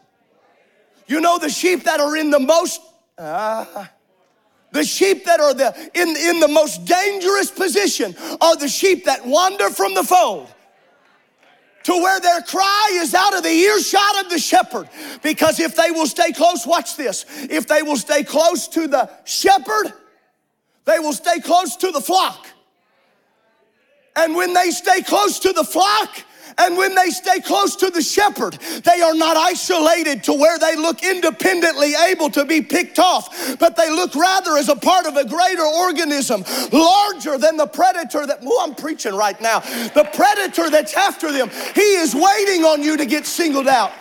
you 1.06 1.20
know 1.20 1.38
the 1.38 1.50
sheep 1.50 1.84
that 1.84 2.00
are 2.00 2.16
in 2.16 2.30
the 2.30 2.40
most 2.40 2.80
uh, 3.18 3.86
the 4.72 4.82
sheep 4.82 5.26
that 5.26 5.38
are 5.38 5.52
the 5.52 5.90
in, 5.94 6.08
in 6.08 6.40
the 6.40 6.48
most 6.48 6.86
dangerous 6.86 7.50
position 7.50 8.16
are 8.40 8.56
the 8.56 8.68
sheep 8.68 9.04
that 9.04 9.24
wander 9.26 9.68
from 9.68 9.94
the 9.94 10.02
fold 10.02 10.48
to 11.84 11.92
where 11.92 12.20
their 12.20 12.40
cry 12.42 12.90
is 12.94 13.14
out 13.14 13.36
of 13.36 13.42
the 13.42 13.50
earshot 13.50 14.24
of 14.24 14.30
the 14.30 14.38
shepherd. 14.38 14.88
Because 15.22 15.60
if 15.60 15.76
they 15.76 15.90
will 15.90 16.06
stay 16.06 16.32
close, 16.32 16.66
watch 16.66 16.96
this. 16.96 17.24
If 17.50 17.66
they 17.66 17.82
will 17.82 17.96
stay 17.96 18.22
close 18.24 18.68
to 18.68 18.86
the 18.86 19.10
shepherd, 19.24 19.92
they 20.84 20.98
will 20.98 21.12
stay 21.12 21.40
close 21.40 21.76
to 21.76 21.90
the 21.90 22.00
flock. 22.00 22.46
And 24.16 24.36
when 24.36 24.52
they 24.52 24.70
stay 24.70 25.02
close 25.02 25.38
to 25.40 25.52
the 25.52 25.64
flock, 25.64 26.24
and 26.58 26.76
when 26.76 26.94
they 26.94 27.10
stay 27.10 27.40
close 27.40 27.76
to 27.76 27.90
the 27.90 28.02
shepherd, 28.02 28.54
they 28.84 29.00
are 29.00 29.14
not 29.14 29.36
isolated 29.36 30.24
to 30.24 30.32
where 30.32 30.58
they 30.58 30.76
look 30.76 31.02
independently 31.02 31.94
able 31.94 32.30
to 32.30 32.44
be 32.44 32.60
picked 32.60 32.98
off, 32.98 33.58
but 33.58 33.76
they 33.76 33.90
look 33.90 34.14
rather 34.14 34.56
as 34.56 34.68
a 34.68 34.76
part 34.76 35.06
of 35.06 35.16
a 35.16 35.24
greater 35.24 35.64
organism, 35.64 36.44
larger 36.72 37.38
than 37.38 37.56
the 37.56 37.66
predator 37.66 38.26
that, 38.26 38.40
oh, 38.44 38.64
I'm 38.66 38.74
preaching 38.74 39.14
right 39.14 39.40
now. 39.40 39.60
The 39.60 40.08
predator 40.14 40.70
that's 40.70 40.94
after 40.94 41.32
them, 41.32 41.50
he 41.74 41.80
is 41.80 42.14
waiting 42.14 42.64
on 42.64 42.82
you 42.82 42.96
to 42.96 43.06
get 43.06 43.26
singled 43.26 43.68
out. 43.68 43.92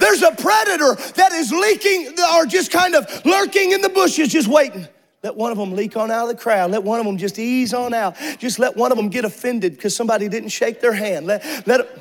There's 0.00 0.22
a 0.22 0.32
predator 0.32 0.96
that 1.14 1.32
is 1.32 1.52
leaking 1.52 2.14
or 2.34 2.44
just 2.44 2.72
kind 2.72 2.96
of 2.96 3.24
lurking 3.24 3.70
in 3.70 3.82
the 3.82 3.88
bushes, 3.88 4.28
just 4.28 4.48
waiting. 4.48 4.88
Let 5.22 5.36
one 5.36 5.52
of 5.52 5.58
them 5.58 5.72
leak 5.72 5.96
on 5.96 6.10
out 6.10 6.28
of 6.28 6.36
the 6.36 6.42
crowd. 6.42 6.72
Let 6.72 6.82
one 6.82 6.98
of 6.98 7.06
them 7.06 7.16
just 7.16 7.38
ease 7.38 7.72
on 7.72 7.94
out. 7.94 8.16
Just 8.38 8.58
let 8.58 8.76
one 8.76 8.90
of 8.90 8.96
them 8.96 9.08
get 9.08 9.24
offended 9.24 9.76
because 9.76 9.94
somebody 9.94 10.28
didn't 10.28 10.48
shake 10.48 10.80
their 10.80 10.92
hand. 10.92 11.26
Let, 11.26 11.66
let, 11.66 11.98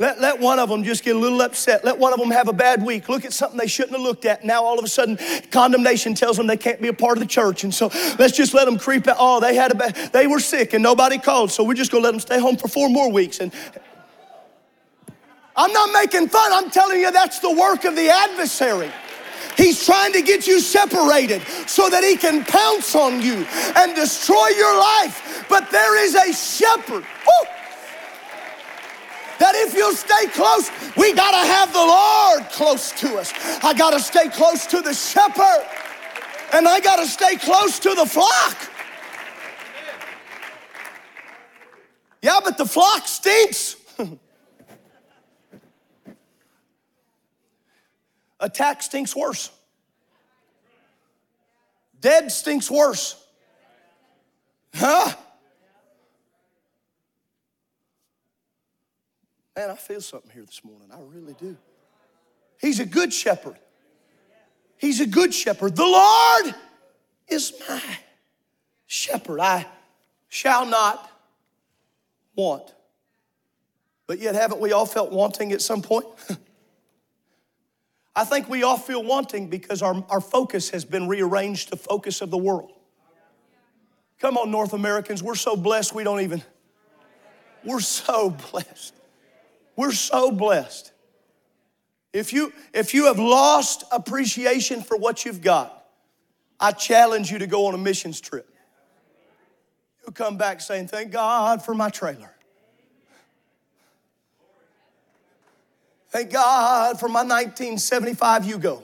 let, 0.00 0.20
let 0.20 0.40
one 0.40 0.58
of 0.58 0.68
them 0.68 0.82
just 0.82 1.04
get 1.04 1.14
a 1.14 1.18
little 1.18 1.40
upset. 1.40 1.84
Let 1.84 1.98
one 1.98 2.12
of 2.12 2.18
them 2.18 2.32
have 2.32 2.48
a 2.48 2.52
bad 2.52 2.84
week. 2.84 3.08
Look 3.08 3.24
at 3.24 3.32
something 3.32 3.56
they 3.56 3.68
shouldn't 3.68 3.92
have 3.92 4.00
looked 4.00 4.24
at. 4.24 4.44
Now 4.44 4.64
all 4.64 4.76
of 4.76 4.84
a 4.84 4.88
sudden, 4.88 5.18
condemnation 5.52 6.14
tells 6.14 6.36
them 6.36 6.48
they 6.48 6.56
can't 6.56 6.82
be 6.82 6.88
a 6.88 6.92
part 6.92 7.16
of 7.16 7.22
the 7.22 7.28
church. 7.28 7.62
And 7.62 7.72
so 7.72 7.92
let's 8.18 8.36
just 8.36 8.52
let 8.52 8.64
them 8.64 8.76
creep 8.76 9.06
out. 9.06 9.16
Oh, 9.20 9.38
they 9.38 9.54
had 9.54 9.70
a 9.70 9.76
bad, 9.76 9.94
they 10.12 10.26
were 10.26 10.40
sick 10.40 10.74
and 10.74 10.82
nobody 10.82 11.16
called. 11.16 11.52
So 11.52 11.62
we're 11.62 11.74
just 11.74 11.92
gonna 11.92 12.02
let 12.02 12.10
them 12.10 12.20
stay 12.20 12.40
home 12.40 12.56
for 12.56 12.66
four 12.66 12.88
more 12.88 13.10
weeks. 13.10 13.38
And 13.38 13.52
I'm 15.54 15.72
not 15.72 15.92
making 15.92 16.28
fun. 16.28 16.52
I'm 16.52 16.70
telling 16.70 16.98
you 16.98 17.12
that's 17.12 17.38
the 17.38 17.52
work 17.52 17.84
of 17.84 17.94
the 17.94 18.08
adversary. 18.10 18.90
He's 19.56 19.84
trying 19.84 20.12
to 20.12 20.22
get 20.22 20.46
you 20.46 20.60
separated 20.60 21.42
so 21.66 21.88
that 21.88 22.04
he 22.04 22.16
can 22.16 22.44
pounce 22.44 22.94
on 22.94 23.22
you 23.22 23.46
and 23.76 23.94
destroy 23.94 24.48
your 24.48 24.78
life. 24.78 25.46
But 25.48 25.70
there 25.70 26.02
is 26.04 26.14
a 26.14 26.32
shepherd. 26.32 27.02
Woo, 27.02 27.48
that 29.38 29.54
if 29.54 29.74
you'll 29.74 29.92
stay 29.92 30.26
close, 30.28 30.70
we 30.96 31.12
got 31.12 31.30
to 31.30 31.46
have 31.46 31.72
the 31.72 31.78
Lord 31.78 32.50
close 32.50 32.92
to 33.00 33.16
us. 33.16 33.32
I 33.62 33.74
got 33.74 33.90
to 33.90 34.00
stay 34.00 34.28
close 34.28 34.66
to 34.66 34.80
the 34.80 34.94
shepherd, 34.94 35.66
and 36.52 36.68
I 36.68 36.80
got 36.80 36.96
to 36.96 37.06
stay 37.06 37.36
close 37.36 37.78
to 37.80 37.94
the 37.94 38.06
flock. 38.06 38.56
Yeah, 42.22 42.40
but 42.42 42.58
the 42.58 42.66
flock 42.66 43.06
stinks. 43.06 43.76
Attack 48.40 48.82
stinks 48.82 49.16
worse. 49.16 49.50
Dead 52.00 52.30
stinks 52.30 52.70
worse. 52.70 53.22
Huh? 54.74 55.14
Man, 59.56 59.70
I 59.70 59.74
feel 59.74 60.02
something 60.02 60.30
here 60.30 60.44
this 60.44 60.62
morning. 60.62 60.88
I 60.92 60.98
really 61.00 61.34
do. 61.34 61.56
He's 62.60 62.78
a 62.78 62.84
good 62.84 63.12
shepherd. 63.12 63.56
He's 64.76 65.00
a 65.00 65.06
good 65.06 65.32
shepherd. 65.32 65.74
The 65.74 65.86
Lord 65.86 66.54
is 67.28 67.54
my 67.66 67.82
shepherd. 68.86 69.40
I 69.40 69.66
shall 70.28 70.66
not 70.66 71.10
want. 72.34 72.74
But 74.06 74.18
yet, 74.18 74.34
haven't 74.34 74.60
we 74.60 74.72
all 74.72 74.86
felt 74.86 75.10
wanting 75.10 75.52
at 75.52 75.62
some 75.62 75.80
point? 75.80 76.06
I 78.16 78.24
think 78.24 78.48
we 78.48 78.62
all 78.62 78.78
feel 78.78 79.04
wanting 79.04 79.48
because 79.48 79.82
our, 79.82 80.02
our 80.08 80.22
focus 80.22 80.70
has 80.70 80.86
been 80.86 81.06
rearranged 81.06 81.68
to 81.68 81.76
focus 81.76 82.22
of 82.22 82.30
the 82.30 82.38
world. 82.38 82.72
Come 84.18 84.38
on, 84.38 84.50
North 84.50 84.72
Americans, 84.72 85.22
we're 85.22 85.34
so 85.34 85.54
blessed 85.54 85.94
we 85.94 86.02
don't 86.02 86.22
even, 86.22 86.42
we're 87.62 87.80
so 87.80 88.30
blessed. 88.50 88.94
We're 89.76 89.92
so 89.92 90.32
blessed. 90.32 90.92
If 92.14 92.32
you, 92.32 92.54
if 92.72 92.94
you 92.94 93.04
have 93.06 93.18
lost 93.18 93.84
appreciation 93.92 94.80
for 94.80 94.96
what 94.96 95.26
you've 95.26 95.42
got, 95.42 95.84
I 96.58 96.72
challenge 96.72 97.30
you 97.30 97.38
to 97.40 97.46
go 97.46 97.66
on 97.66 97.74
a 97.74 97.78
missions 97.78 98.22
trip. 98.22 98.48
You'll 100.02 100.14
come 100.14 100.38
back 100.38 100.62
saying, 100.62 100.88
Thank 100.88 101.12
God 101.12 101.62
for 101.62 101.74
my 101.74 101.90
trailer. 101.90 102.35
Thank 106.16 106.32
God 106.32 106.98
for 106.98 107.10
my 107.10 107.24
1975 107.24 108.44
Yugo. 108.44 108.82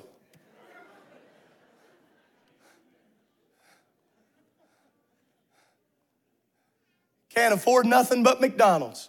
Can't 7.35 7.55
afford 7.55 7.87
nothing 7.87 8.23
but 8.23 8.43
McDonald's. 8.43 9.09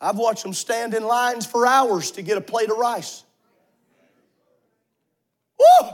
I've 0.00 0.16
watched 0.16 0.42
them 0.42 0.54
stand 0.54 0.94
in 0.94 1.04
lines 1.04 1.44
for 1.44 1.66
hours 1.66 2.12
to 2.12 2.22
get 2.22 2.38
a 2.38 2.40
plate 2.40 2.70
of 2.70 2.78
rice. 2.78 3.22
Woo! 5.58 5.90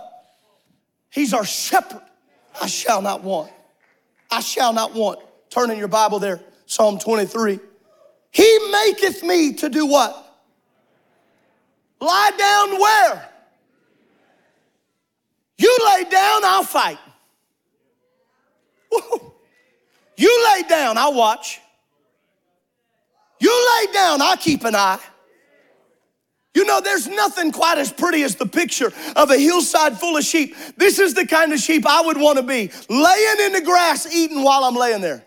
He's 1.11 1.35
our 1.35 1.45
shepherd. 1.45 2.03
I 2.63 2.69
shall 2.69 3.03
not 3.03 3.25
want. 3.25 3.51
I 4.31 4.39
shall 4.39 4.73
not 4.73 4.95
want. 4.95 5.19
Turn 5.51 5.73
in 5.73 5.79
your 5.79 5.89
Bible 5.89 6.21
there, 6.21 6.39
Psalm 6.67 7.01
23. 7.01 7.59
He 8.31 8.59
maketh 8.71 9.23
me 9.23 9.55
to 9.55 9.69
do 9.69 9.87
what? 9.87 10.25
Lie 12.01 12.31
down 12.39 12.81
where? 12.81 13.29
You 15.59 15.79
lay 15.87 16.05
down, 16.05 16.45
I'll 16.45 16.63
fight. 16.63 16.99
Woo. 18.93 19.33
You 20.17 20.53
lay 20.53 20.63
down, 20.69 20.97
I'll 20.97 21.15
watch. 21.15 21.61
You 23.41 23.51
lay 23.51 23.93
down, 23.93 24.23
I'll 24.23 24.37
keep 24.37 24.65
an 24.65 24.75
eye. 24.75 25.01
You 26.55 26.65
know, 26.65 26.81
there's 26.81 27.07
nothing 27.07 27.53
quite 27.53 27.79
as 27.79 27.93
pretty 27.93 28.23
as 28.25 28.35
the 28.35 28.47
picture 28.47 28.93
of 29.15 29.31
a 29.31 29.39
hillside 29.39 29.97
full 29.99 30.17
of 30.17 30.25
sheep. 30.25 30.57
This 30.77 30.99
is 30.99 31.15
the 31.15 31.27
kind 31.27 31.53
of 31.53 31.61
sheep 31.61 31.87
I 31.87 32.01
would 32.03 32.17
want 32.17 32.39
to 32.39 32.43
be 32.43 32.71
laying 32.89 33.41
in 33.47 33.53
the 33.53 33.63
grass 33.65 34.13
eating 34.13 34.43
while 34.43 34.65
I'm 34.65 34.75
laying 34.75 35.01
there. 35.01 35.25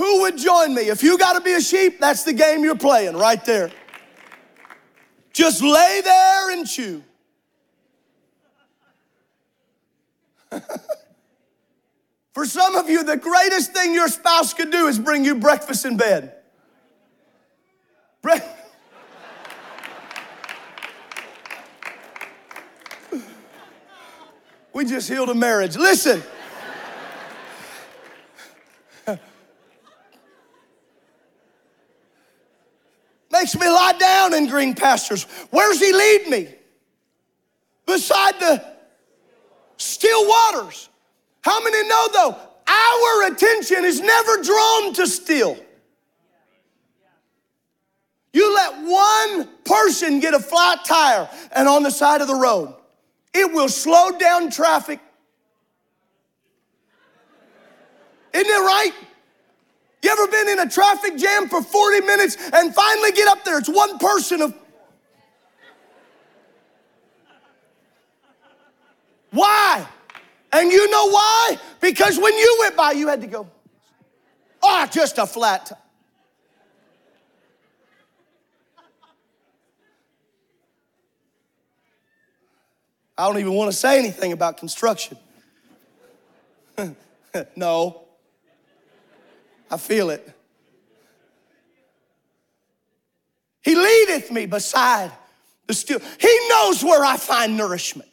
Who 0.00 0.22
would 0.22 0.38
join 0.38 0.72
me? 0.72 0.88
If 0.88 1.02
you 1.02 1.18
got 1.18 1.34
to 1.34 1.42
be 1.42 1.52
a 1.52 1.60
sheep, 1.60 2.00
that's 2.00 2.22
the 2.22 2.32
game 2.32 2.64
you're 2.64 2.74
playing 2.74 3.18
right 3.18 3.44
there. 3.44 3.70
Just 5.34 5.62
lay 5.62 6.00
there 6.02 6.52
and 6.52 6.66
chew. 6.66 7.04
For 12.32 12.46
some 12.46 12.76
of 12.76 12.88
you, 12.88 13.04
the 13.04 13.18
greatest 13.18 13.74
thing 13.74 13.92
your 13.92 14.08
spouse 14.08 14.54
could 14.54 14.72
do 14.72 14.86
is 14.86 14.98
bring 14.98 15.22
you 15.22 15.34
breakfast 15.34 15.84
in 15.84 15.98
bed. 15.98 16.32
Bre- 18.22 18.36
we 24.72 24.86
just 24.86 25.10
healed 25.10 25.28
a 25.28 25.34
marriage. 25.34 25.76
Listen. 25.76 26.22
Makes 33.40 33.56
me 33.56 33.68
lie 33.68 33.94
down 33.98 34.34
in 34.34 34.48
green 34.48 34.74
pastures. 34.74 35.22
Where's 35.48 35.80
he 35.80 35.94
lead 35.94 36.28
me? 36.28 36.48
Beside 37.86 38.38
the 38.38 38.62
still 39.78 40.28
waters. 40.28 40.90
How 41.40 41.64
many 41.64 41.88
know 41.88 42.06
though? 42.12 42.36
Our 42.68 43.32
attention 43.32 43.86
is 43.86 43.98
never 43.98 44.42
drawn 44.42 44.92
to 44.92 45.06
still. 45.06 45.56
You 48.34 48.54
let 48.54 48.74
one 48.82 49.48
person 49.64 50.20
get 50.20 50.34
a 50.34 50.38
flat 50.38 50.84
tire 50.84 51.26
and 51.52 51.66
on 51.66 51.82
the 51.82 51.90
side 51.90 52.20
of 52.20 52.28
the 52.28 52.34
road, 52.34 52.74
it 53.32 53.50
will 53.50 53.70
slow 53.70 54.18
down 54.18 54.50
traffic. 54.50 55.00
Isn't 58.34 58.46
it 58.46 58.66
right? 58.66 58.92
You 60.02 60.10
ever 60.10 60.26
been 60.28 60.48
in 60.48 60.60
a 60.60 60.68
traffic 60.68 61.16
jam 61.16 61.48
for 61.48 61.62
40 61.62 62.06
minutes 62.06 62.36
and 62.52 62.74
finally 62.74 63.12
get 63.12 63.28
up 63.28 63.44
there? 63.44 63.58
It's 63.58 63.68
one 63.68 63.98
person 63.98 64.40
of. 64.40 64.54
Why? 69.30 69.86
And 70.52 70.72
you 70.72 70.90
know 70.90 71.10
why? 71.10 71.58
Because 71.80 72.18
when 72.18 72.36
you 72.36 72.56
went 72.60 72.76
by, 72.76 72.92
you 72.92 73.08
had 73.08 73.20
to 73.20 73.26
go, 73.26 73.48
oh, 74.62 74.88
just 74.90 75.18
a 75.18 75.26
flat. 75.26 75.70
I 83.16 83.26
don't 83.26 83.38
even 83.38 83.52
want 83.52 83.70
to 83.70 83.76
say 83.76 83.98
anything 83.98 84.32
about 84.32 84.56
construction. 84.56 85.18
no. 87.56 88.04
I 89.70 89.76
feel 89.76 90.10
it. 90.10 90.34
He 93.62 93.74
leadeth 93.74 94.30
me 94.30 94.46
beside 94.46 95.12
the 95.66 95.74
still. 95.74 96.00
He 96.18 96.48
knows 96.48 96.82
where 96.82 97.04
I 97.04 97.16
find 97.16 97.56
nourishment. 97.56 98.09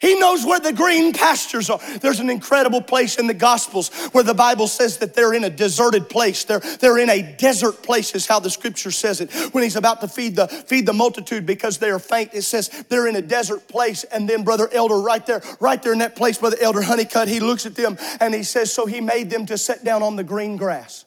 He 0.00 0.18
knows 0.18 0.46
where 0.46 0.60
the 0.60 0.72
green 0.72 1.12
pastures 1.12 1.68
are. 1.68 1.78
There's 1.98 2.20
an 2.20 2.30
incredible 2.30 2.80
place 2.80 3.18
in 3.18 3.26
the 3.26 3.34
Gospels 3.34 3.90
where 4.12 4.24
the 4.24 4.32
Bible 4.32 4.66
says 4.66 4.96
that 4.98 5.12
they're 5.12 5.34
in 5.34 5.44
a 5.44 5.50
deserted 5.50 6.08
place. 6.08 6.44
They're, 6.44 6.60
they're 6.60 6.96
in 6.96 7.10
a 7.10 7.20
desert 7.36 7.82
place, 7.82 8.14
is 8.14 8.26
how 8.26 8.40
the 8.40 8.48
scripture 8.48 8.90
says 8.90 9.20
it. 9.20 9.30
When 9.52 9.62
he's 9.62 9.76
about 9.76 10.00
to 10.00 10.08
feed 10.08 10.36
the, 10.36 10.48
feed 10.48 10.86
the 10.86 10.94
multitude 10.94 11.44
because 11.44 11.76
they 11.76 11.90
are 11.90 11.98
faint, 11.98 12.30
it 12.32 12.42
says 12.42 12.68
they're 12.88 13.08
in 13.08 13.16
a 13.16 13.22
desert 13.22 13.68
place. 13.68 14.04
And 14.04 14.26
then, 14.26 14.42
Brother 14.42 14.70
Elder, 14.72 14.96
right 14.96 15.24
there, 15.26 15.42
right 15.60 15.82
there 15.82 15.92
in 15.92 15.98
that 15.98 16.16
place, 16.16 16.38
Brother 16.38 16.56
Elder 16.62 16.80
Honeycutt, 16.80 17.28
he 17.28 17.40
looks 17.40 17.66
at 17.66 17.74
them 17.74 17.98
and 18.20 18.34
he 18.34 18.42
says, 18.42 18.72
So 18.72 18.86
he 18.86 19.02
made 19.02 19.28
them 19.28 19.44
to 19.46 19.58
sit 19.58 19.84
down 19.84 20.02
on 20.02 20.16
the 20.16 20.24
green 20.24 20.56
grass. 20.56 21.04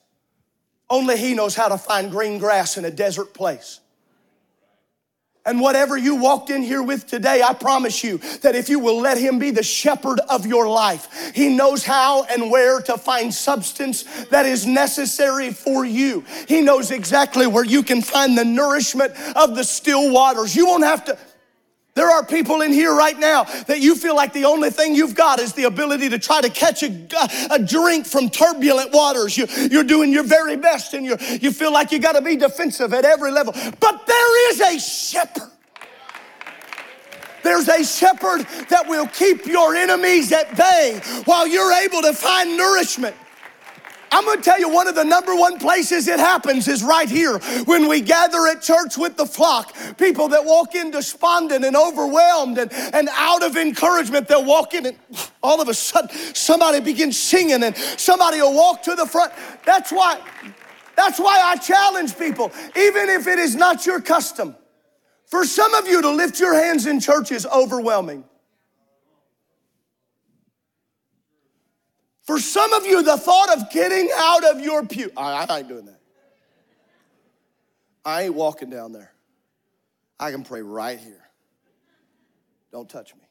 Only 0.87 1.17
he 1.17 1.33
knows 1.33 1.55
how 1.55 1.69
to 1.69 1.79
find 1.79 2.11
green 2.11 2.37
grass 2.37 2.77
in 2.77 2.85
a 2.85 2.91
desert 2.91 3.33
place. 3.33 3.79
And 5.45 5.59
whatever 5.59 5.97
you 5.97 6.15
walked 6.15 6.49
in 6.49 6.61
here 6.61 6.81
with 6.81 7.05
today, 7.05 7.41
I 7.43 7.53
promise 7.53 8.01
you 8.01 8.19
that 8.41 8.55
if 8.55 8.69
you 8.69 8.79
will 8.79 9.01
let 9.01 9.17
Him 9.17 9.39
be 9.39 9.51
the 9.51 9.63
shepherd 9.63 10.21
of 10.29 10.45
your 10.45 10.69
life, 10.69 11.33
He 11.35 11.49
knows 11.49 11.83
how 11.83 12.23
and 12.23 12.49
where 12.49 12.79
to 12.81 12.97
find 12.97 13.33
substance 13.33 14.03
that 14.25 14.45
is 14.45 14.65
necessary 14.65 15.51
for 15.51 15.83
you. 15.83 16.23
He 16.47 16.61
knows 16.61 16.91
exactly 16.91 17.45
where 17.45 17.65
you 17.65 17.83
can 17.83 18.01
find 18.01 18.37
the 18.37 18.45
nourishment 18.45 19.13
of 19.35 19.55
the 19.55 19.65
still 19.65 20.13
waters. 20.13 20.55
You 20.55 20.65
won't 20.65 20.85
have 20.85 21.03
to. 21.05 21.17
There 21.95 22.09
are 22.09 22.25
people 22.25 22.61
in 22.61 22.73
here 22.73 22.93
right 22.93 23.17
now 23.17 23.43
that 23.67 23.79
you 23.79 23.95
feel 23.95 24.15
like 24.15 24.33
the 24.33 24.45
only 24.45 24.71
thing 24.71 24.95
you've 24.95 25.13
got 25.13 25.39
is 25.39 25.53
the 25.53 25.65
ability 25.65 26.09
to 26.09 26.17
try 26.17 26.41
to 26.41 26.49
catch 26.49 26.81
a, 26.81 27.07
a 27.51 27.59
drink 27.59 28.07
from 28.07 28.31
turbulent 28.31 28.91
waters. 28.91 29.37
You, 29.37 29.45
you're 29.69 29.83
doing 29.83 30.11
your 30.11 30.23
very 30.23 30.57
best 30.57 30.95
and 30.95 31.05
you 31.05 31.17
you 31.39 31.51
feel 31.51 31.71
like 31.71 31.91
you 31.91 31.99
got 31.99 32.13
to 32.13 32.21
be 32.21 32.35
defensive 32.35 32.93
at 32.93 33.05
every 33.05 33.31
level. 33.31 33.53
But 33.79 34.07
there 34.07 34.51
is 34.51 34.61
a 34.61 34.79
shepherd. 34.79 35.51
There's 37.43 37.67
a 37.67 37.83
shepherd 37.83 38.47
that 38.69 38.87
will 38.87 39.07
keep 39.07 39.45
your 39.45 39.75
enemies 39.75 40.31
at 40.31 40.55
bay 40.57 40.99
while 41.25 41.45
you're 41.45 41.73
able 41.73 42.01
to 42.01 42.13
find 42.13 42.57
nourishment. 42.57 43.15
I'm 44.13 44.25
gonna 44.25 44.43
tell 44.43 44.59
you 44.59 44.69
one 44.69 44.87
of 44.87 44.93
the 44.93 45.03
number 45.03 45.35
one 45.35 45.57
places 45.57 46.07
it 46.07 46.19
happens 46.19 46.67
is 46.67 46.83
right 46.83 47.09
here 47.09 47.39
when 47.65 47.87
we 47.87 47.99
gather 47.99 48.45
at 48.45 48.61
church 48.61 48.95
with 48.95 49.17
the 49.17 49.25
flock. 49.25 49.75
People 49.97 50.27
that 50.27 50.45
walk 50.45 50.75
in 50.75 50.91
despondent 50.91 51.65
and 51.65 51.75
overwhelmed 51.75 52.59
and, 52.59 52.71
and 52.93 53.09
out 53.13 53.41
of 53.41 53.57
encouragement, 53.57 54.27
they'll 54.27 54.45
walk 54.45 54.75
in 54.75 54.85
and 54.85 54.97
all 55.41 55.59
of 55.59 55.67
a 55.67 55.73
sudden 55.73 56.15
somebody 56.35 56.79
begins 56.79 57.17
singing 57.17 57.63
and 57.63 57.75
somebody 57.75 58.39
will 58.39 58.53
walk 58.53 58.83
to 58.83 58.93
the 58.93 59.07
front. 59.07 59.33
That's 59.65 59.91
why, 59.91 60.21
that's 60.95 61.19
why 61.19 61.41
I 61.43 61.57
challenge 61.57 62.15
people, 62.15 62.51
even 62.75 63.09
if 63.09 63.25
it 63.25 63.39
is 63.39 63.55
not 63.55 63.83
your 63.87 63.99
custom. 63.99 64.55
For 65.25 65.43
some 65.43 65.73
of 65.73 65.87
you 65.87 66.03
to 66.03 66.11
lift 66.11 66.39
your 66.39 66.53
hands 66.53 66.85
in 66.85 66.99
church 66.99 67.31
is 67.31 67.47
overwhelming. 67.47 68.25
For 72.23 72.39
some 72.39 72.73
of 72.73 72.85
you, 72.85 73.03
the 73.03 73.17
thought 73.17 73.57
of 73.57 73.69
getting 73.69 74.09
out 74.15 74.45
of 74.45 74.61
your 74.61 74.85
pew, 74.85 75.11
I, 75.15 75.45
I 75.47 75.59
ain't 75.59 75.67
doing 75.67 75.85
that. 75.85 75.99
I 78.05 78.23
ain't 78.23 78.33
walking 78.33 78.69
down 78.69 78.93
there. 78.93 79.13
I 80.19 80.31
can 80.31 80.43
pray 80.43 80.61
right 80.61 80.97
here. 80.97 81.21
Don't 82.71 82.89
touch 82.89 83.13
me. 83.13 83.21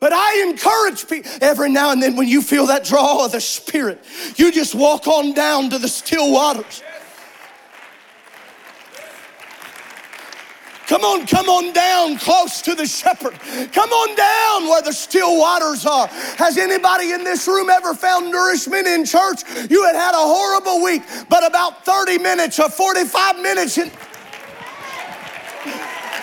But 0.00 0.12
I 0.12 0.44
encourage 0.48 1.08
people 1.08 1.30
every 1.40 1.70
now 1.70 1.90
and 1.90 2.00
then 2.00 2.14
when 2.14 2.28
you 2.28 2.40
feel 2.40 2.66
that 2.66 2.84
draw 2.84 3.24
of 3.24 3.32
the 3.32 3.40
Spirit, 3.40 4.04
you 4.36 4.52
just 4.52 4.74
walk 4.74 5.08
on 5.08 5.32
down 5.32 5.70
to 5.70 5.78
the 5.78 5.88
still 5.88 6.32
waters. 6.32 6.82
Come 10.88 11.04
on, 11.04 11.26
come 11.26 11.50
on 11.50 11.74
down 11.74 12.16
close 12.16 12.62
to 12.62 12.74
the 12.74 12.86
shepherd. 12.86 13.38
Come 13.72 13.90
on 13.90 14.16
down 14.16 14.70
where 14.70 14.80
the 14.80 14.92
still 14.92 15.38
waters 15.38 15.84
are. 15.84 16.06
Has 16.38 16.56
anybody 16.56 17.12
in 17.12 17.24
this 17.24 17.46
room 17.46 17.68
ever 17.68 17.92
found 17.92 18.32
nourishment 18.32 18.86
in 18.86 19.04
church? 19.04 19.42
You 19.68 19.84
had 19.84 19.94
had 19.94 20.14
a 20.14 20.16
horrible 20.16 20.82
week, 20.82 21.02
but 21.28 21.46
about 21.46 21.84
30 21.84 22.16
minutes 22.16 22.58
or 22.58 22.70
45 22.70 23.38
minutes 23.42 23.76
in. 23.76 23.90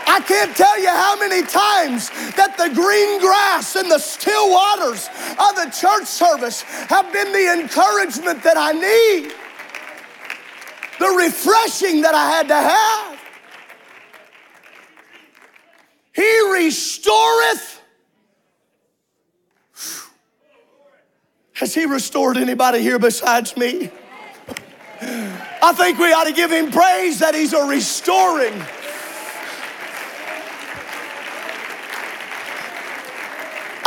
I 0.08 0.19
can't 0.21 0.56
tell 0.58 0.80
you 0.80 0.89
how 0.89 1.15
many 1.19 1.45
times 1.45 2.10
that 2.34 2.58
the 2.58 2.73
green 2.73 3.19
grass 3.19 3.75
and 3.75 3.91
the 3.91 3.99
still 3.99 4.49
waters 4.49 5.10
of 5.38 5.56
the 5.58 5.69
church 5.69 6.08
service 6.08 6.63
have 6.89 7.13
been 7.13 7.32
the 7.32 7.54
encouragement 7.54 8.41
that 8.41 8.58
I 8.58 8.71
need, 8.71 9.32
the 10.97 11.15
refreshing 11.15 12.01
that 12.01 12.15
I 12.15 12.32
had 12.32 12.47
to 12.47 12.56
have. 12.56 13.24
He 16.15 16.54
restoreth. 16.54 17.82
Has 21.54 21.73
He 21.73 21.86
restored 21.86 22.38
anybody 22.38 22.80
here 22.80 22.99
besides 22.99 23.58
me? 23.58 23.91
I 25.01 25.73
think 25.75 25.99
we 25.99 26.13
ought 26.13 26.23
to 26.23 26.34
give 26.34 26.51
Him 26.51 26.71
praise 26.71 27.19
that 27.19 27.36
He's 27.36 27.54
a 27.54 27.65
restoring. 27.65 28.62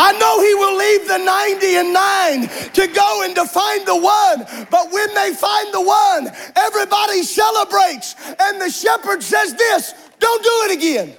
I 0.01 0.13
know 0.13 0.41
he 0.41 0.55
will 0.55 0.77
leave 0.77 1.09
the 1.09 1.19
90 1.19 1.77
and 1.77 1.93
9 1.93 2.73
to 2.73 2.87
go 2.87 3.23
and 3.25 3.35
to 3.35 3.45
find 3.45 3.85
the 3.85 3.97
one. 3.97 4.67
But 4.71 4.93
when 4.93 5.13
they 5.13 5.35
find 5.35 5.75
the 5.75 5.81
one, 5.81 6.31
everybody 6.55 7.25
celebrates. 7.25 8.15
And 8.39 8.61
the 8.61 8.71
shepherd 8.71 9.23
says 9.23 9.55
this 9.55 9.95
don't 10.21 10.43
do 10.43 10.51
it 10.65 10.79
again. 10.79 11.17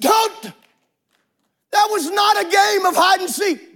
Don't. 0.00 0.52
That 1.72 1.88
was 1.90 2.10
not 2.10 2.40
a 2.40 2.48
game 2.48 2.86
of 2.86 2.94
hide 2.96 3.20
and 3.20 3.30
seek. 3.30 3.74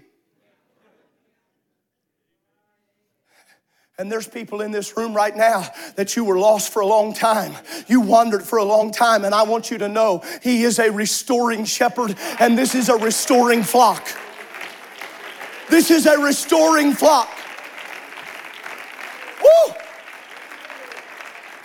And 4.00 4.12
there's 4.12 4.28
people 4.28 4.61
in 4.61 4.70
this 4.70 4.96
room 4.96 5.12
right 5.12 5.37
now 5.37 5.66
that 5.96 6.14
you 6.14 6.24
were 6.24 6.38
lost 6.38 6.72
for 6.72 6.81
a 6.81 6.87
long 6.87 7.12
time. 7.12 7.52
You 7.88 8.00
wandered 8.00 8.44
for 8.44 8.59
a 8.59 8.64
long 8.64 8.92
time, 8.92 9.24
and 9.24 9.35
I 9.35 9.42
want 9.42 9.72
you 9.72 9.78
to 9.78 9.88
know 9.88 10.22
He 10.40 10.62
is 10.62 10.78
a 10.78 10.92
restoring 10.92 11.64
shepherd, 11.64 12.14
and 12.38 12.57
this 12.57 12.76
is 12.76 12.88
a 12.88 12.96
restoring 12.96 13.64
flock. 13.64 14.07
This 15.68 15.90
is 15.90 16.07
a 16.07 16.16
restoring 16.16 16.92
flock. 16.92 17.28
Woo! 19.42 19.74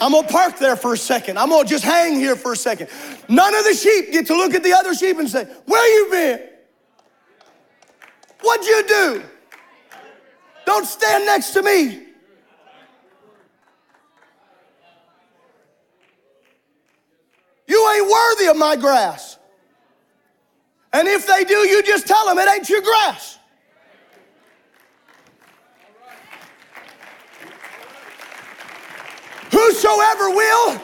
I'm 0.04 0.12
gonna 0.12 0.28
park 0.28 0.60
there 0.60 0.76
for 0.76 0.92
a 0.92 0.98
second. 0.98 1.40
I'm 1.40 1.48
gonna 1.48 1.66
just 1.66 1.86
hang 1.86 2.16
here 2.16 2.36
for 2.36 2.52
a 2.52 2.58
second. 2.58 2.90
None 3.30 3.56
of 3.56 3.64
the 3.64 3.74
sheep 3.74 4.12
get 4.12 4.28
to 4.28 4.36
look 4.36 4.54
at 4.54 4.62
the 4.62 4.74
other 4.74 4.94
sheep 4.94 5.18
and 5.18 5.30
say, 5.30 5.46
Where 5.66 5.98
you 5.98 6.12
been? 6.12 6.50
What'd 8.42 8.66
you 8.66 8.84
do? 8.86 9.24
Don't 10.66 10.86
stand 10.86 11.26
next 11.26 11.52
to 11.52 11.62
me. 11.62 12.04
You 17.66 17.92
ain't 17.96 18.12
worthy 18.12 18.48
of 18.48 18.58
my 18.58 18.76
grass. 18.76 19.38
And 20.92 21.08
if 21.08 21.26
they 21.26 21.46
do, 21.46 21.60
you 21.60 21.82
just 21.82 22.08
tell 22.08 22.26
them 22.26 22.38
it 22.40 22.54
ain't 22.54 22.70
your 22.70 22.82
grass. 22.82 23.40
Whosoever 29.84 30.30
will, 30.30 30.82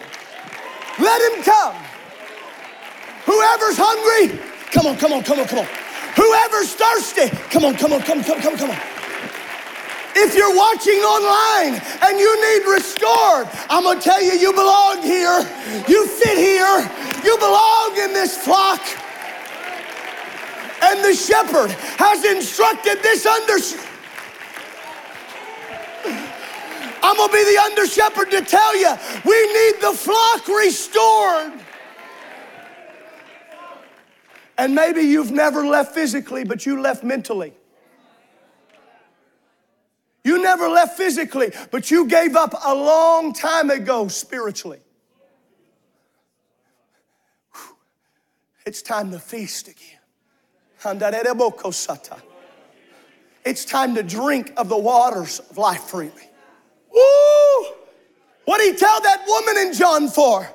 let 1.00 1.22
him 1.32 1.42
come. 1.42 1.74
Whoever's 3.24 3.80
hungry, 3.80 4.38
come 4.74 4.88
on, 4.88 4.98
come 4.98 5.14
on, 5.14 5.24
come 5.24 5.40
on, 5.40 5.48
come 5.48 5.60
on. 5.60 5.68
Whoever's 6.20 6.76
thirsty, 6.76 7.30
come 7.48 7.64
on, 7.64 7.76
come 7.76 7.94
on, 7.94 8.02
come, 8.02 8.22
come, 8.22 8.42
come, 8.42 8.58
come 8.58 8.72
on. 8.72 8.78
If 10.18 10.36
you're 10.36 10.54
watching 10.54 11.00
online 11.00 11.80
and 11.80 12.20
you 12.20 12.28
need 12.44 12.68
restored, 12.68 13.48
I'm 13.70 13.84
gonna 13.84 14.02
tell 14.02 14.22
you, 14.22 14.34
you 14.34 14.52
belong 14.52 15.02
here. 15.02 15.48
You 15.88 16.06
fit 16.06 16.38
here. 16.38 16.84
You 17.24 17.38
belong 17.38 17.96
in 18.04 18.12
this 18.12 18.36
flock. 18.36 18.84
And 20.84 21.00
the 21.06 21.16
shepherd 21.16 21.72
has 21.96 22.26
instructed 22.26 23.02
this 23.02 23.26
under. 23.26 23.64
I'm 27.22 27.32
be 27.32 27.44
the 27.44 27.62
under 27.62 27.86
shepherd 27.86 28.32
to 28.32 28.42
tell 28.42 28.76
you 28.78 28.96
we 29.26 29.54
need 29.54 29.82
the 29.82 29.94
flock 29.94 30.48
restored. 30.48 31.54
And 34.58 34.76
maybe 34.76 35.02
you've 35.02 35.32
never 35.32 35.66
left 35.66 35.94
physically, 35.94 36.44
but 36.44 36.66
you 36.66 36.82
left 36.82 37.04
mentally. 37.04 37.54
You 40.24 40.42
never 40.42 40.68
left 40.68 40.98
physically, 40.98 41.52
but 41.72 41.90
you 41.90 42.08
gave 42.08 42.36
up 42.36 42.54
a 42.66 42.76
long 42.76 43.34
time 43.34 43.70
ago 43.70 44.08
spiritually. 44.10 44.80
It's 48.66 48.82
time 48.82 49.12
to 49.12 49.20
feast 49.20 49.68
again. 49.68 50.00
It's 53.46 53.66
time 53.66 53.96
to 53.96 54.04
drink 54.04 54.54
of 54.58 54.70
the 54.70 54.78
waters 54.78 55.40
of 55.40 55.58
life 55.58 55.84
freely. 55.84 56.29
Woo! 56.94 57.74
What 58.46 58.60
did 58.60 58.74
he 58.74 58.80
tell 58.80 59.02
that 59.02 59.26
woman 59.28 59.68
in 59.68 59.74
John 59.74 60.08
for? 60.08 60.48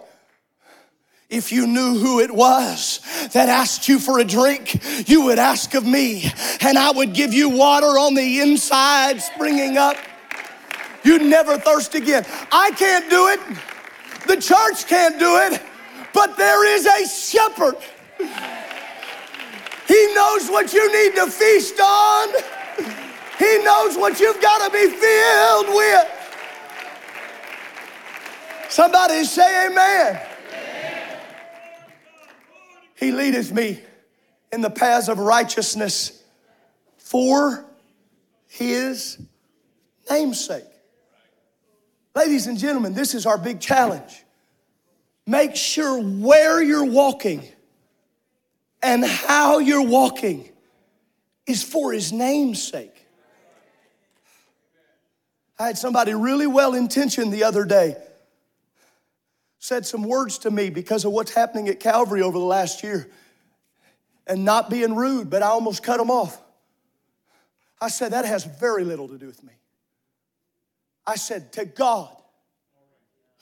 If 1.31 1.51
you 1.53 1.67
knew 1.67 1.99
who 1.99 2.21
it 2.21 2.31
was 2.31 3.01
that 3.33 3.49
asked 3.49 3.89
you 3.89 3.99
for 3.99 4.19
a 4.19 4.25
drink, 4.25 4.81
you 5.09 5.25
would 5.25 5.39
ask 5.39 5.75
of 5.75 5.87
me, 5.87 6.31
and 6.61 6.79
I 6.79 6.91
would 6.93 7.13
give 7.13 7.33
you 7.33 7.49
water 7.49 7.87
on 7.87 8.15
the 8.15 8.41
inside 8.41 9.21
springing 9.21 9.77
up. 9.77 9.97
You'd 11.03 11.23
never 11.23 11.59
thirst 11.59 11.95
again. 11.95 12.25
I 12.53 12.71
can't 12.73 13.09
do 13.11 13.29
it, 13.29 13.41
the 14.27 14.37
church 14.37 14.87
can't 14.87 15.19
do 15.19 15.39
it, 15.39 15.63
but 16.13 16.37
there 16.37 16.67
is 16.67 16.87
a 16.87 17.09
shepherd. 17.09 17.77
He 19.87 20.15
knows 20.15 20.49
what 20.49 20.73
you 20.73 20.93
need 20.93 21.15
to 21.17 21.31
feast 21.31 21.79
on, 21.81 22.29
He 23.39 23.59
knows 23.65 23.97
what 23.97 24.21
you've 24.21 24.41
got 24.41 24.65
to 24.67 24.71
be 24.71 24.89
filled 24.89 25.69
with. 25.69 26.24
Somebody 28.75 29.23
say, 29.23 29.69
Amen. 29.69 30.21
He 32.97 33.13
leadeth 33.13 33.53
me 33.53 33.81
in 34.53 34.63
the 34.63 34.69
paths 34.69 35.09
of 35.09 35.21
righteousness 35.21 36.21
for 36.97 37.65
his 38.49 39.17
namesake. 40.11 40.65
Ladies 42.17 42.49
and 42.49 42.59
gentlemen, 42.59 42.95
this 42.95 43.15
is 43.15 43.27
our 43.27 43.39
big 43.39 43.61
challenge. 43.61 44.25
Make 45.25 45.55
sure 45.55 46.03
where 46.03 46.61
you're 46.61 46.85
walking 46.85 47.47
and 48.83 49.05
how 49.05 49.61
you're 49.61 49.87
walking 49.87 50.49
is 51.47 51.63
for 51.63 51.93
his 51.93 52.13
namesake. 52.13 53.07
I 55.61 55.69
had 55.69 55.79
somebody 55.79 56.13
really 56.13 56.49
well 56.49 56.75
intentioned 56.75 57.33
the 57.33 57.45
other 57.45 57.65
day 57.65 57.99
said 59.65 59.87
some 59.87 60.03
words 60.03 60.37
to 60.37 60.51
me 60.51 60.69
because 60.69 61.07
of 61.07 61.13
what's 61.13 61.33
happening 61.33 61.71
at 61.71 61.81
Calvary 61.81 62.21
over 62.21 62.39
the 62.39 62.45
last 62.45 62.83
year 62.83 63.09
and 64.27 64.45
not 64.45 64.69
being 64.69 64.95
rude, 64.95 65.31
but 65.31 65.43
I 65.43 65.47
almost 65.47 65.83
cut 65.83 65.97
them 65.97 66.11
off. 66.11 66.39
I 67.81 67.89
said, 67.89 68.13
that 68.13 68.27
has 68.27 68.45
very 68.45 68.85
little 68.85 69.09
to 69.09 69.17
do 69.17 69.25
with 69.25 69.43
me. 69.43 69.55
I 71.07 71.17
said, 71.17 71.51
to 71.55 71.65
God, 71.65 72.15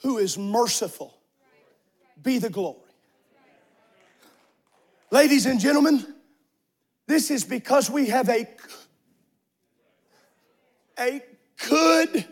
who 0.01 0.17
is 0.17 0.37
merciful, 0.37 1.13
be 2.21 2.37
the 2.37 2.49
glory. 2.49 2.79
Ladies 5.11 5.45
and 5.45 5.59
gentlemen, 5.59 6.05
this 7.05 7.31
is 7.31 7.43
because 7.43 7.89
we 7.89 8.07
have 8.07 8.29
a, 8.29 8.47
a 10.97 11.21
good 11.67 12.25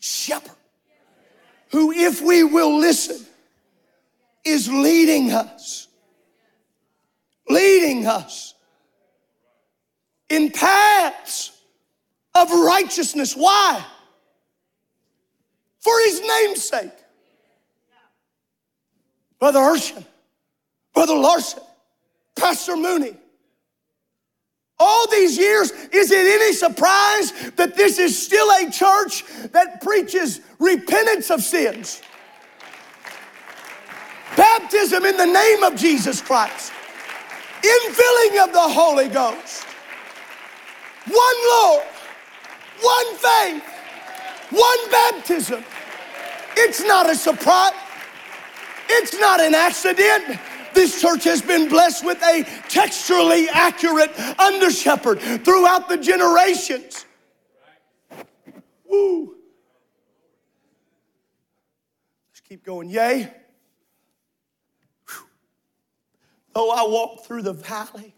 shepherd 0.00 0.56
who, 1.70 1.92
if 1.92 2.20
we 2.20 2.44
will 2.44 2.78
listen, 2.78 3.24
is 4.44 4.68
leading 4.68 5.32
us, 5.32 5.88
leading 7.48 8.06
us 8.06 8.54
in 10.28 10.50
paths 10.50 11.52
of 12.34 12.50
righteousness. 12.50 13.34
Why? 13.34 13.84
For 15.80 15.92
his 16.06 16.20
name's 16.20 16.62
sake. 16.62 16.90
Brother 19.38 19.60
Urshan, 19.60 20.04
Brother 20.94 21.14
Larson, 21.14 21.62
Pastor 22.36 22.76
Mooney. 22.76 23.16
All 24.80 25.10
these 25.10 25.36
years, 25.36 25.72
is 25.92 26.10
it 26.12 26.40
any 26.40 26.52
surprise 26.52 27.32
that 27.56 27.74
this 27.74 27.98
is 27.98 28.20
still 28.20 28.48
a 28.48 28.70
church 28.70 29.24
that 29.50 29.80
preaches 29.82 30.40
repentance 30.58 31.30
of 31.30 31.42
sins? 31.42 32.00
Baptism 34.36 35.04
in 35.04 35.16
the 35.16 35.26
name 35.26 35.64
of 35.64 35.74
Jesus 35.74 36.20
Christ, 36.20 36.72
infilling 37.60 38.44
of 38.44 38.52
the 38.52 38.60
Holy 38.60 39.08
Ghost, 39.08 39.64
one 41.06 41.36
Lord, 41.48 41.84
one 42.80 43.14
faith, 43.16 43.64
one 44.50 44.90
baptism. 44.90 45.64
It's 46.56 46.84
not 46.84 47.10
a 47.10 47.16
surprise. 47.16 47.72
It's 48.88 49.18
not 49.18 49.40
an 49.40 49.54
accident. 49.54 50.38
This 50.78 51.00
church 51.00 51.24
has 51.24 51.42
been 51.42 51.68
blessed 51.68 52.04
with 52.04 52.22
a 52.22 52.44
texturally 52.68 53.48
accurate 53.52 54.16
under 54.38 54.70
shepherd 54.70 55.18
throughout 55.44 55.88
the 55.88 55.96
generations. 55.96 57.04
Woo. 58.88 59.34
Let's 62.30 62.40
keep 62.48 62.62
going. 62.62 62.90
Yea. 62.90 63.28
Though 66.54 66.70
I 66.70 66.84
walk 66.86 67.24
through 67.24 67.42
the 67.42 67.54
valley 67.54 68.14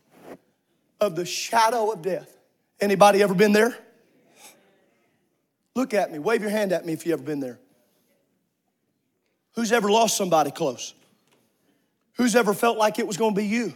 of 1.01 1.16
the 1.16 1.25
shadow 1.25 1.90
of 1.90 2.03
death. 2.03 2.37
Anybody 2.79 3.23
ever 3.23 3.33
been 3.33 3.53
there? 3.53 3.75
Look 5.75 5.94
at 5.94 6.12
me. 6.12 6.18
Wave 6.18 6.42
your 6.42 6.51
hand 6.51 6.73
at 6.73 6.85
me 6.85 6.92
if 6.92 7.07
you 7.07 7.14
ever 7.14 7.23
been 7.23 7.40
there. 7.40 7.59
Who's 9.55 9.73
ever 9.73 9.90
lost 9.90 10.14
somebody 10.14 10.51
close? 10.51 10.92
Who's 12.20 12.37
ever 12.37 12.52
felt 12.52 12.76
like 12.76 12.98
it 12.98 13.06
was 13.06 13.16
going 13.16 13.35
to 13.35 13.40
be 13.40 13.46
you? 13.46 13.74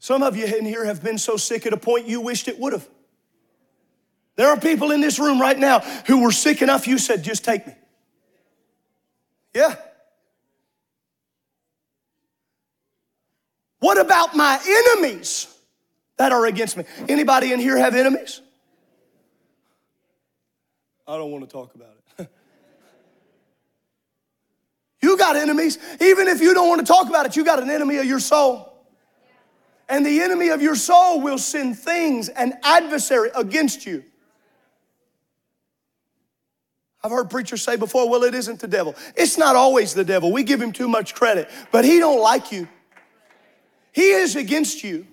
Some 0.00 0.24
of 0.24 0.36
you 0.36 0.44
in 0.44 0.64
here 0.64 0.84
have 0.84 1.04
been 1.04 1.18
so 1.18 1.36
sick 1.36 1.64
at 1.64 1.72
a 1.72 1.76
point 1.76 2.08
you 2.08 2.20
wished 2.20 2.48
it 2.48 2.58
would 2.58 2.72
have. 2.72 2.88
There 4.34 4.48
are 4.48 4.58
people 4.58 4.90
in 4.90 5.00
this 5.00 5.20
room 5.20 5.40
right 5.40 5.56
now 5.56 5.78
who 6.08 6.20
were 6.20 6.32
sick 6.32 6.62
enough 6.62 6.88
you 6.88 6.98
said, 6.98 7.22
just 7.22 7.44
take 7.44 7.64
me. 7.64 7.74
Yeah. 9.54 9.76
What 13.78 13.96
about 13.96 14.34
my 14.34 14.58
enemies 14.66 15.46
that 16.16 16.32
are 16.32 16.44
against 16.46 16.76
me? 16.76 16.82
Anybody 17.08 17.52
in 17.52 17.60
here 17.60 17.78
have 17.78 17.94
enemies? 17.94 18.40
I 21.06 21.16
don't 21.16 21.30
want 21.30 21.48
to 21.48 21.52
talk 21.52 21.72
about 21.72 21.92
it. 21.92 21.99
You 25.02 25.16
got 25.16 25.36
enemies. 25.36 25.78
Even 26.00 26.28
if 26.28 26.40
you 26.40 26.54
don't 26.54 26.68
want 26.68 26.80
to 26.80 26.86
talk 26.86 27.08
about 27.08 27.26
it, 27.26 27.36
you 27.36 27.44
got 27.44 27.62
an 27.62 27.70
enemy 27.70 27.96
of 27.96 28.04
your 28.04 28.20
soul. 28.20 28.66
And 29.88 30.06
the 30.06 30.20
enemy 30.20 30.48
of 30.48 30.62
your 30.62 30.76
soul 30.76 31.20
will 31.20 31.38
send 31.38 31.78
things, 31.78 32.28
an 32.28 32.58
adversary 32.62 33.30
against 33.34 33.86
you. 33.86 34.04
I've 37.02 37.10
heard 37.10 37.30
preachers 37.30 37.62
say 37.62 37.76
before, 37.76 38.08
well, 38.08 38.24
it 38.24 38.34
isn't 38.34 38.60
the 38.60 38.68
devil. 38.68 38.94
It's 39.16 39.38
not 39.38 39.56
always 39.56 39.94
the 39.94 40.04
devil. 40.04 40.30
We 40.30 40.44
give 40.44 40.60
him 40.60 40.70
too 40.70 40.86
much 40.86 41.14
credit, 41.14 41.48
but 41.72 41.84
he 41.84 41.98
don't 41.98 42.20
like 42.20 42.52
you. 42.52 42.68
He 43.92 44.10
is 44.10 44.36
against 44.36 44.84
you. 44.84 45.06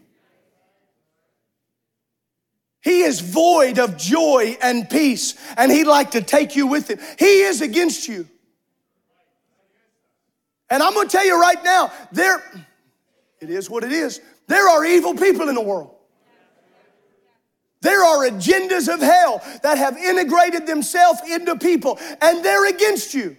He 2.82 3.02
is 3.02 3.20
void 3.20 3.80
of 3.80 3.98
joy 3.98 4.58
and 4.62 4.90
peace, 4.90 5.36
and 5.58 5.72
he'd 5.72 5.88
like 5.88 6.12
to 6.12 6.22
take 6.22 6.56
you 6.56 6.68
with 6.68 6.90
him. 6.90 7.00
He 7.18 7.42
is 7.42 7.62
against 7.62 8.08
you. 8.08 8.28
And 10.70 10.84
I'm 10.84 10.94
gonna 10.94 11.10
tell 11.10 11.26
you 11.26 11.40
right 11.40 11.64
now, 11.64 11.92
there, 12.12 12.44
it 13.40 13.50
is 13.50 13.70
what 13.70 13.84
it 13.84 13.92
is. 13.92 14.22
There 14.48 14.68
are 14.68 14.86
evil 14.86 15.14
people 15.14 15.50
in 15.50 15.56
the 15.56 15.62
world. 15.62 15.94
There 17.82 18.04
are 18.04 18.28
agendas 18.30 18.92
of 18.92 19.00
hell 19.00 19.42
that 19.64 19.78
have 19.78 19.98
integrated 19.98 20.66
themselves 20.66 21.22
into 21.30 21.56
people, 21.56 22.00
and 22.22 22.44
they're 22.44 22.68
against 22.68 23.14
you. 23.14 23.38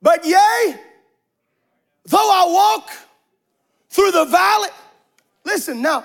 But 0.00 0.24
yea, 0.24 0.76
though 2.04 2.30
I 2.32 2.46
walk 2.48 2.90
through 3.90 4.12
the 4.12 4.24
valley, 4.24 4.70
listen 5.44 5.82
now, 5.82 6.04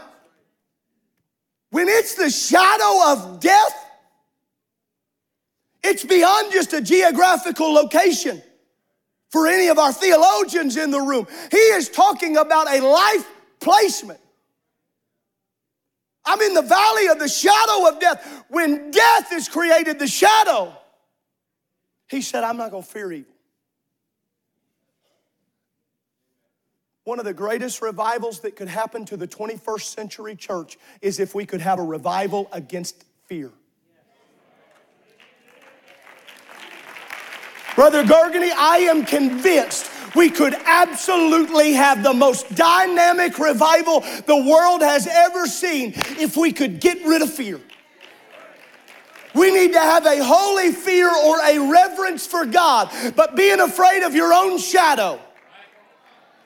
when 1.70 1.88
it's 1.88 2.16
the 2.16 2.30
shadow 2.30 3.12
of 3.12 3.40
death, 3.40 3.86
it's 5.84 6.04
beyond 6.04 6.52
just 6.52 6.74
a 6.74 6.82
geographical 6.82 7.74
location. 7.74 8.44
For 9.32 9.48
any 9.48 9.70
of 9.70 9.80
our 9.80 9.94
theologians 9.94 10.76
in 10.76 10.91
the 10.91 11.00
room, 11.00 11.26
he 11.50 11.58
is 11.58 11.89
talking 11.89 12.36
about 12.36 12.70
a 12.70 12.82
life 12.82 13.28
placement. 13.60 14.20
I'm 16.26 16.41
in 16.41 16.54
the 16.54 16.62
valley 16.62 17.08
of 17.08 17.17
the 17.17 17.30
shadow 17.30 17.88
of 17.88 18.00
death. 18.00 18.44
When 18.50 18.91
death 18.91 19.30
has 19.30 19.48
created 19.48 20.00
the 20.00 20.08
shadow, 20.08 20.74
he 22.10 22.22
said, 22.22 22.44
I'm 22.44 22.58
not 22.58 22.72
going 22.72 22.84
to 22.84 22.89
fear 22.89 23.12
evil. 23.12 23.34
One 27.06 27.17
of 27.17 27.26
the 27.26 27.34
greatest 27.34 27.82
revivals 27.82 28.41
that 28.41 28.56
could 28.56 28.67
happen 28.67 29.06
to 29.06 29.17
the 29.17 29.28
21st 29.28 29.96
century 29.96 30.36
church 30.36 30.78
is 31.02 31.20
if 31.20 31.34
we 31.34 31.46
could 31.46 31.62
have 31.62 31.80
a 31.80 31.84
revival 31.84 32.48
against 32.52 33.04
fear. 33.26 33.52
Brother 37.82 38.04
Gargany, 38.04 38.52
I 38.56 38.78
am 38.91 39.04
convinced 39.04 39.89
we 40.15 40.30
could 40.30 40.54
absolutely 40.65 41.74
have 41.74 42.04
the 42.04 42.13
most 42.13 42.54
dynamic 42.54 43.39
revival 43.39 44.02
the 44.28 44.38
world 44.48 44.84
has 44.84 45.08
ever 45.08 45.48
seen 45.48 45.94
if 46.20 46.38
we 46.38 46.54
could 46.54 46.80
get 46.80 47.04
rid 47.04 47.24
of 47.24 47.34
fear. 47.34 47.60
We 49.34 49.52
need 49.52 49.74
to 49.74 49.80
have 49.80 50.06
a 50.06 50.24
holy 50.24 50.72
fear 50.72 51.10
or 51.10 51.39
a 51.44 51.72
reverence 51.72 52.28
for 52.28 52.46
God, 52.46 52.91
but 53.15 53.36
being 53.36 53.60
afraid 53.60 54.04
of 54.04 54.13
your 54.13 54.32
own 54.32 54.60
shadow. 54.60 55.20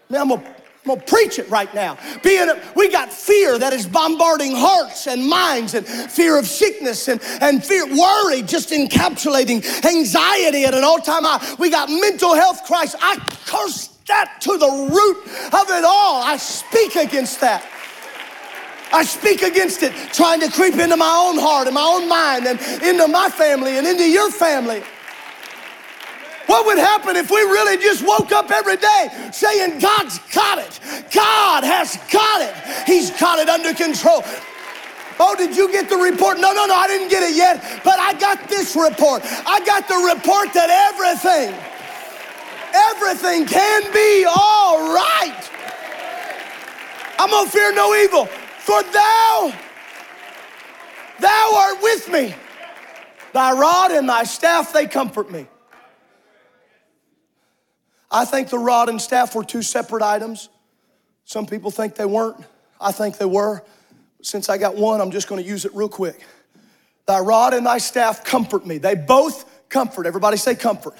Now, 0.09 0.21
I'm 0.21 0.29
gonna 0.29 0.54
I'm 0.85 0.93
gonna 0.93 1.01
preach 1.07 1.39
it 1.39 1.49
right 1.49 1.73
now. 1.73 1.97
Being 2.21 2.47
a, 2.47 2.61
we 2.75 2.91
got 2.91 3.11
fear 3.11 3.57
that 3.57 3.73
is 3.73 3.87
bombarding 3.87 4.53
hearts 4.55 5.07
and 5.07 5.27
minds, 5.27 5.73
and 5.73 5.85
fear 5.85 6.37
of 6.37 6.45
sickness 6.45 7.07
and, 7.07 7.19
and 7.41 7.65
fear, 7.65 7.87
worry, 7.87 8.43
just 8.43 8.69
encapsulating 8.69 9.65
anxiety 9.83 10.63
at 10.65 10.75
an 10.75 10.83
all-time 10.83 11.23
high. 11.23 11.55
We 11.55 11.71
got 11.71 11.89
mental 11.89 12.35
health 12.35 12.65
crisis. 12.65 12.99
I 13.01 13.17
curse 13.47 13.87
that 14.07 14.37
to 14.41 14.59
the 14.59 14.67
root 14.67 15.17
of 15.53 15.69
it 15.69 15.83
all. 15.83 16.21
I 16.21 16.37
speak 16.37 16.95
against 16.95 17.41
that. 17.41 17.65
I 18.93 19.03
speak 19.03 19.41
against 19.41 19.81
it, 19.81 19.91
trying 20.13 20.39
to 20.41 20.51
creep 20.51 20.75
into 20.75 20.95
my 20.95 21.25
own 21.27 21.39
heart 21.39 21.65
and 21.67 21.73
my 21.73 21.81
own 21.81 22.07
mind 22.07 22.45
and 22.45 22.59
into 22.83 23.07
my 23.07 23.29
family 23.29 23.77
and 23.77 23.87
into 23.87 24.07
your 24.07 24.29
family. 24.29 24.83
What 26.47 26.65
would 26.67 26.77
happen 26.77 27.15
if 27.15 27.31
we 27.31 27.41
really 27.41 27.77
just 27.77 28.05
woke 28.05 28.31
up 28.31 28.51
every 28.51 28.77
day 28.77 29.29
saying, 29.31 29.79
God's 29.79 30.19
got 30.33 30.59
it? 30.59 30.79
God 31.11 31.63
has 31.63 31.97
got 32.11 32.41
it. 32.41 32.53
He's 32.87 33.09
got 33.19 33.39
it 33.39 33.49
under 33.49 33.73
control. 33.73 34.23
Oh, 35.19 35.35
did 35.35 35.55
you 35.55 35.71
get 35.71 35.89
the 35.89 35.95
report? 35.95 36.39
No, 36.39 36.53
no, 36.53 36.65
no, 36.65 36.75
I 36.75 36.87
didn't 36.87 37.09
get 37.09 37.23
it 37.23 37.35
yet, 37.35 37.81
but 37.83 37.97
I 37.99 38.13
got 38.13 38.49
this 38.49 38.75
report. 38.75 39.23
I 39.45 39.63
got 39.65 39.87
the 39.87 40.13
report 40.13 40.53
that 40.53 40.69
everything, 40.69 41.55
everything 42.73 43.45
can 43.47 43.91
be 43.93 44.25
all 44.25 44.93
right. 44.93 45.51
I'm 47.17 47.29
gonna 47.29 47.49
fear 47.49 47.73
no 47.73 47.95
evil, 47.95 48.25
for 48.25 48.83
thou, 48.83 49.53
thou 51.19 51.53
art 51.55 51.81
with 51.81 52.11
me. 52.11 52.35
Thy 53.31 53.53
rod 53.53 53.91
and 53.91 54.07
thy 54.07 54.23
staff, 54.25 54.73
they 54.73 54.85
comfort 54.85 55.31
me. 55.31 55.47
I 58.11 58.25
think 58.25 58.49
the 58.49 58.59
rod 58.59 58.89
and 58.89 59.01
staff 59.01 59.35
were 59.35 59.43
two 59.43 59.61
separate 59.61 60.03
items. 60.03 60.49
Some 61.25 61.45
people 61.45 61.71
think 61.71 61.95
they 61.95 62.05
weren't. 62.05 62.43
I 62.79 62.91
think 62.91 63.17
they 63.17 63.25
were. 63.25 63.63
Since 64.21 64.49
I 64.49 64.57
got 64.57 64.75
one, 64.75 65.01
I'm 65.01 65.11
just 65.11 65.27
going 65.27 65.41
to 65.41 65.47
use 65.47 65.65
it 65.65 65.75
real 65.75 65.89
quick. 65.89 66.23
Thy 67.05 67.19
rod 67.19 67.53
and 67.53 67.65
thy 67.65 67.77
staff 67.77 68.23
comfort 68.23 68.65
me. 68.65 68.77
They 68.77 68.95
both 68.95 69.69
comfort. 69.69 70.07
Everybody 70.07 70.37
say 70.37 70.55
comfort. 70.55 70.95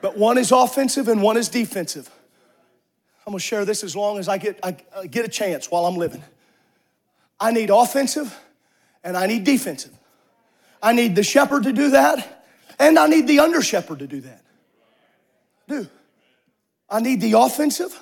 But 0.00 0.16
one 0.16 0.38
is 0.38 0.52
offensive 0.52 1.08
and 1.08 1.22
one 1.22 1.36
is 1.36 1.48
defensive. 1.48 2.10
I'm 3.26 3.32
going 3.32 3.38
to 3.38 3.44
share 3.44 3.64
this 3.64 3.82
as 3.82 3.96
long 3.96 4.18
as 4.18 4.28
I 4.28 4.38
get, 4.38 4.60
I, 4.62 4.76
I 4.96 5.06
get 5.06 5.24
a 5.24 5.28
chance 5.28 5.70
while 5.70 5.86
I'm 5.86 5.96
living. 5.96 6.22
I 7.40 7.52
need 7.52 7.70
offensive 7.70 8.38
and 9.02 9.16
I 9.16 9.26
need 9.26 9.44
defensive. 9.44 9.92
I 10.82 10.92
need 10.92 11.16
the 11.16 11.22
shepherd 11.22 11.62
to 11.62 11.72
do 11.72 11.90
that, 11.90 12.44
and 12.78 12.98
I 12.98 13.06
need 13.06 13.26
the 13.26 13.40
under 13.40 13.62
shepherd 13.62 14.00
to 14.00 14.06
do 14.06 14.20
that. 14.20 14.42
Do. 15.66 15.88
I 16.88 17.00
need 17.00 17.20
the 17.20 17.32
offensive, 17.32 17.98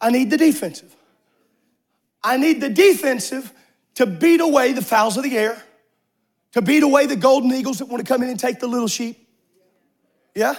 I 0.00 0.10
need 0.10 0.30
the 0.30 0.36
defensive. 0.36 0.94
I 2.24 2.36
need 2.36 2.60
the 2.60 2.70
defensive 2.70 3.52
to 3.96 4.06
beat 4.06 4.40
away 4.40 4.72
the 4.72 4.82
fowls 4.82 5.16
of 5.16 5.24
the 5.24 5.36
air, 5.36 5.60
to 6.52 6.62
beat 6.62 6.82
away 6.82 7.06
the 7.06 7.16
golden 7.16 7.52
eagles 7.52 7.78
that 7.78 7.86
want 7.86 8.04
to 8.04 8.10
come 8.10 8.22
in 8.22 8.28
and 8.28 8.38
take 8.38 8.60
the 8.60 8.68
little 8.68 8.88
sheep. 8.88 9.28
Yeah? 10.34 10.54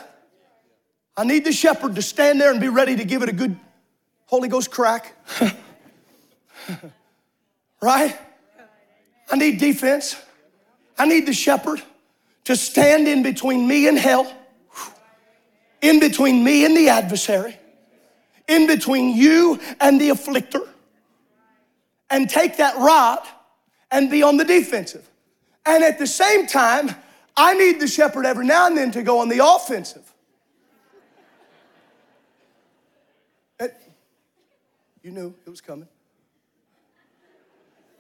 I 1.16 1.24
need 1.24 1.46
the 1.46 1.54
shepherd 1.54 1.96
to 1.96 2.02
stand 2.02 2.42
there 2.42 2.52
and 2.52 2.60
be 2.60 2.68
ready 2.68 2.96
to 2.96 3.04
give 3.06 3.24
it 3.24 3.30
a 3.30 3.34
good 3.34 3.58
Holy 4.26 4.50
Ghost 4.50 4.72
crack. 4.72 5.16
right? 7.82 8.18
I 9.32 9.36
need 9.36 9.60
defense. 9.60 10.16
I 10.98 11.06
need 11.06 11.26
the 11.26 11.34
shepherd 11.34 11.82
to 12.46 12.56
stand 12.56 13.08
in 13.08 13.24
between 13.24 13.68
me 13.68 13.88
and 13.88 13.98
hell, 13.98 14.32
in 15.82 16.00
between 16.00 16.44
me 16.44 16.66
and 16.66 16.76
the 16.76 16.90
adversary, 16.90 17.58
in 18.48 18.68
between 18.68 19.16
you 19.16 19.60
and 19.80 20.00
the 20.00 20.10
afflictor, 20.10 20.68
and 22.10 22.30
take 22.30 22.58
that 22.58 22.78
rod 22.78 23.26
and 23.92 24.10
be 24.10 24.24
on 24.24 24.38
the 24.38 24.46
defensive. 24.46 25.10
And 25.66 25.84
at 25.84 25.98
the 26.00 26.08
same 26.08 26.46
time, 26.48 26.96
I 27.36 27.54
need 27.54 27.80
the 27.80 27.88
shepherd 27.88 28.26
every 28.26 28.46
now 28.46 28.68
and 28.68 28.78
then 28.78 28.92
to 28.92 29.02
go 29.02 29.20
on 29.20 29.30
the 29.30 29.46
offensive. 29.46 30.14
You 35.04 35.12
knew 35.12 35.36
it 35.46 35.50
was 35.50 35.60
coming. 35.60 35.90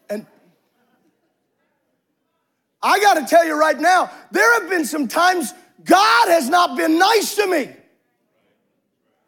And 0.09 0.25
I 2.81 2.99
got 3.01 3.15
to 3.15 3.25
tell 3.25 3.45
you 3.45 3.59
right 3.59 3.77
now, 3.77 4.09
there 4.31 4.61
have 4.61 4.69
been 4.69 4.85
some 4.85 5.09
times 5.09 5.53
God 5.83 6.29
has 6.29 6.47
not 6.47 6.77
been 6.77 6.97
nice 6.97 7.35
to 7.35 7.45
me. 7.45 7.71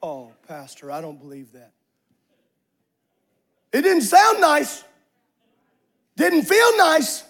Oh, 0.02 0.32
Pastor, 0.48 0.92
I 0.92 1.02
don't 1.02 1.20
believe 1.20 1.52
that. 1.54 1.72
It 3.74 3.82
didn't 3.82 4.04
sound 4.04 4.40
nice, 4.40 4.84
didn't 6.16 6.44
feel 6.44 6.78
nice, 6.78 7.24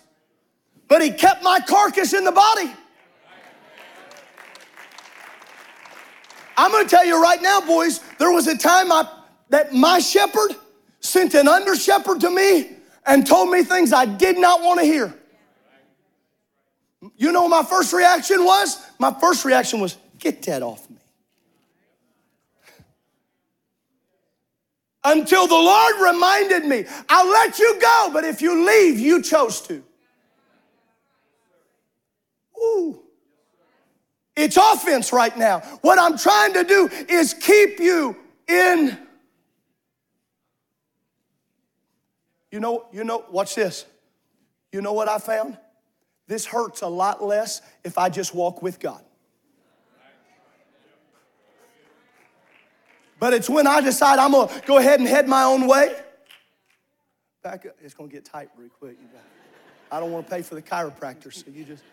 but 0.88 1.02
He 1.02 1.12
kept 1.12 1.44
my 1.44 1.60
carcass 1.60 2.14
in 2.14 2.24
the 2.24 2.32
body. 2.32 2.72
I'm 6.58 6.72
gonna 6.72 6.88
tell 6.88 7.06
you 7.06 7.22
right 7.22 7.42
now, 7.42 7.62
boys, 7.62 8.00
there 8.18 8.32
was 8.32 8.48
a 8.48 8.58
time 8.58 8.92
I, 8.92 9.10
that 9.50 9.74
my 9.74 10.00
shepherd 10.00 10.56
sent 11.00 11.34
an 11.34 11.48
under 11.48 11.76
shepherd 11.76 12.22
to 12.22 12.30
me 12.30 12.72
and 13.06 13.26
told 13.26 13.50
me 13.50 13.64
things 13.64 13.94
I 13.94 14.06
did 14.06 14.38
not 14.38 14.62
want 14.62 14.80
to 14.80 14.86
hear. 14.86 15.14
You 17.18 17.32
know 17.32 17.44
what 17.44 17.64
my 17.64 17.64
first 17.64 17.94
reaction 17.94 18.44
was? 18.44 18.84
My 19.00 19.14
first 19.20 19.46
reaction 19.46 19.80
was, 19.80 19.98
get 20.18 20.42
that 20.44 20.64
off 20.64 20.90
me. 20.90 20.98
Until 25.06 25.46
the 25.46 25.54
Lord 25.54 25.96
reminded 26.02 26.66
me, 26.66 26.86
I'll 27.08 27.32
let 27.32 27.60
you 27.60 27.80
go, 27.80 28.10
but 28.12 28.24
if 28.24 28.42
you 28.42 28.66
leave, 28.66 29.00
you 29.00 29.22
chose 29.22 29.62
to. 29.62 29.84
Ooh. 32.58 33.02
It's 34.36 34.58
offense 34.58 35.14
right 35.14 35.36
now. 35.38 35.60
What 35.82 36.00
I'm 36.00 36.18
trying 36.18 36.54
to 36.54 36.64
do 36.64 36.90
is 37.08 37.36
keep 37.36 37.80
you 37.80 38.18
in. 38.48 38.98
You 42.52 42.60
know, 42.60 42.88
you 42.92 43.04
know, 43.04 43.26
watch 43.30 43.56
this. 43.56 43.86
You 44.72 44.82
know 44.82 44.94
what 44.94 45.08
I 45.08 45.20
found? 45.20 45.58
This 46.28 46.46
hurts 46.46 46.82
a 46.82 46.88
lot 46.88 47.24
less 47.24 47.62
if 47.84 48.00
I 48.00 48.10
just 48.10 48.34
walk 48.34 48.64
with 48.64 48.80
God. 48.80 49.05
But 53.20 53.34
it's 53.34 53.50
when 53.50 53.68
I 53.68 53.82
decide 53.82 54.20
I'm 54.20 54.32
gonna 54.32 54.52
go 54.66 54.78
ahead 54.78 55.00
and 55.00 55.08
head 55.08 55.28
my 55.28 55.44
own 55.44 55.68
way. 55.68 55.96
Back 57.44 57.66
up. 57.66 57.76
It's 57.82 57.94
gonna 57.94 58.10
get 58.10 58.26
tight 58.26 58.50
real 58.58 58.70
quick. 58.70 58.98
You 59.02 59.08
got, 59.08 59.24
I 59.92 60.00
don't 60.00 60.12
want 60.12 60.28
to 60.28 60.36
pay 60.36 60.42
for 60.42 60.56
the 60.56 60.62
chiropractor, 60.62 61.34
so 61.34 61.46
you 61.52 61.64
just. 61.64 61.84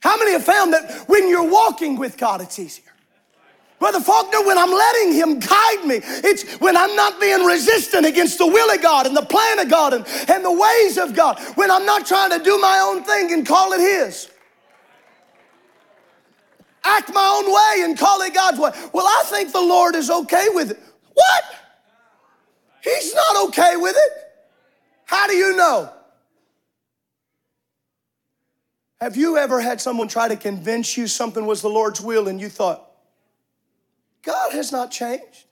How 0.00 0.16
many 0.16 0.32
have 0.32 0.44
found 0.44 0.72
that 0.72 1.08
when 1.08 1.28
you're 1.28 1.50
walking 1.50 1.96
with 1.96 2.16
God, 2.16 2.40
it's 2.40 2.58
easier? 2.58 2.84
Brother 3.78 4.00
Faulkner, 4.00 4.46
when 4.46 4.56
I'm 4.56 4.70
letting 4.70 5.12
Him 5.12 5.38
guide 5.38 5.84
me, 5.84 6.00
it's 6.02 6.54
when 6.60 6.76
I'm 6.76 6.94
not 6.96 7.20
being 7.20 7.44
resistant 7.44 8.06
against 8.06 8.38
the 8.38 8.46
will 8.46 8.72
of 8.74 8.80
God 8.80 9.06
and 9.06 9.16
the 9.16 9.22
plan 9.22 9.58
of 9.58 9.68
God 9.68 9.92
and, 9.92 10.06
and 10.30 10.44
the 10.44 10.52
ways 10.52 10.96
of 10.96 11.14
God, 11.14 11.38
when 11.56 11.70
I'm 11.70 11.84
not 11.84 12.06
trying 12.06 12.30
to 12.30 12.42
do 12.42 12.58
my 12.58 12.78
own 12.78 13.04
thing 13.04 13.32
and 13.32 13.46
call 13.46 13.72
it 13.72 13.80
His. 13.80 14.30
Act 16.96 17.12
my 17.12 17.42
own 17.42 17.52
way 17.52 17.84
and 17.84 17.98
call 17.98 18.20
it 18.22 18.34
God's 18.34 18.58
way. 18.58 18.70
Well, 18.92 19.06
I 19.06 19.22
think 19.26 19.52
the 19.52 19.60
Lord 19.60 19.94
is 19.94 20.10
okay 20.10 20.48
with 20.50 20.70
it. 20.70 20.80
What? 21.12 21.44
He's 22.82 23.14
not 23.14 23.48
okay 23.48 23.76
with 23.76 23.96
it. 23.96 24.12
How 25.04 25.26
do 25.26 25.34
you 25.34 25.56
know? 25.56 25.90
Have 29.00 29.16
you 29.16 29.36
ever 29.36 29.60
had 29.60 29.80
someone 29.80 30.08
try 30.08 30.28
to 30.28 30.36
convince 30.36 30.96
you 30.96 31.06
something 31.06 31.44
was 31.44 31.60
the 31.60 31.68
Lord's 31.68 32.00
will 32.00 32.28
and 32.28 32.40
you 32.40 32.48
thought, 32.48 32.90
God 34.22 34.52
has 34.52 34.72
not 34.72 34.90
changed. 34.90 35.44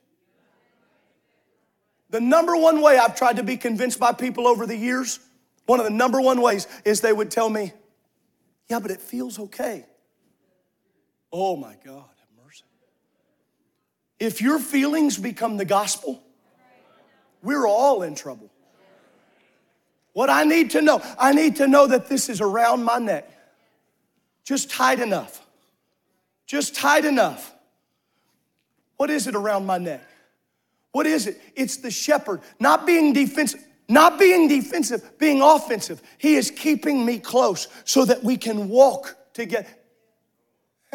The 2.09 2.19
number 2.19 2.55
one 2.55 2.81
way 2.81 2.97
I've 2.97 3.15
tried 3.15 3.37
to 3.37 3.43
be 3.43 3.57
convinced 3.57 3.99
by 3.99 4.13
people 4.13 4.47
over 4.47 4.65
the 4.65 4.75
years, 4.75 5.19
one 5.65 5.79
of 5.79 5.85
the 5.85 5.91
number 5.91 6.19
one 6.19 6.41
ways 6.41 6.67
is 6.85 7.01
they 7.01 7.13
would 7.13 7.31
tell 7.31 7.49
me, 7.49 7.73
Yeah, 8.69 8.79
but 8.79 8.91
it 8.91 8.99
feels 8.99 9.37
okay. 9.39 9.85
Oh 11.37 11.57
my 11.57 11.75
God, 11.83 12.05
have 12.19 12.45
mercy. 12.45 12.63
If 14.21 14.41
your 14.41 14.57
feelings 14.57 15.17
become 15.17 15.57
the 15.57 15.65
gospel, 15.65 16.23
we're 17.43 17.67
all 17.67 18.03
in 18.03 18.15
trouble. 18.15 18.49
What 20.13 20.29
I 20.29 20.45
need 20.45 20.71
to 20.71 20.81
know, 20.81 21.01
I 21.19 21.33
need 21.33 21.57
to 21.57 21.67
know 21.67 21.87
that 21.87 22.07
this 22.07 22.29
is 22.29 22.39
around 22.39 22.85
my 22.85 22.99
neck, 22.99 23.29
just 24.45 24.71
tight 24.71 25.01
enough, 25.01 25.45
just 26.47 26.73
tight 26.73 27.03
enough 27.03 27.53
what 28.95 29.09
is 29.09 29.27
it 29.27 29.35
around 29.35 29.65
my 29.65 29.77
neck? 29.77 30.01
What 30.93 31.05
is 31.05 31.27
it? 31.27 31.41
It's 31.53 31.75
the 31.75 31.91
shepherd, 31.91 32.39
not 32.61 32.87
being 32.87 33.11
defensive, 33.11 33.61
not 33.89 34.17
being 34.17 34.47
defensive, 34.47 35.17
being 35.19 35.41
offensive. 35.41 36.01
He 36.17 36.35
is 36.35 36.49
keeping 36.49 37.05
me 37.05 37.19
close 37.19 37.67
so 37.83 38.05
that 38.05 38.23
we 38.23 38.37
can 38.37 38.69
walk 38.69 39.17
together. 39.33 39.67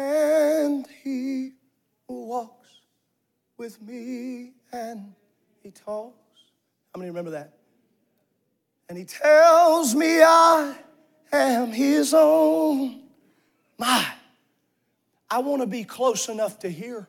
And 0.01 0.87
he 1.03 1.51
walks 2.07 2.69
with 3.57 3.79
me 3.79 4.53
and 4.73 5.13
he 5.61 5.69
talks. 5.69 6.15
How 6.91 6.99
many 6.99 7.11
remember 7.11 7.31
that? 7.31 7.53
And 8.89 8.97
he 8.97 9.05
tells 9.05 9.93
me 9.93 10.21
I 10.23 10.75
am 11.31 11.71
his 11.71 12.15
own. 12.15 13.03
My, 13.77 14.05
I 15.29 15.39
want 15.39 15.61
to 15.61 15.67
be 15.67 15.83
close 15.83 16.29
enough 16.29 16.59
to 16.59 16.69
hear. 16.69 17.07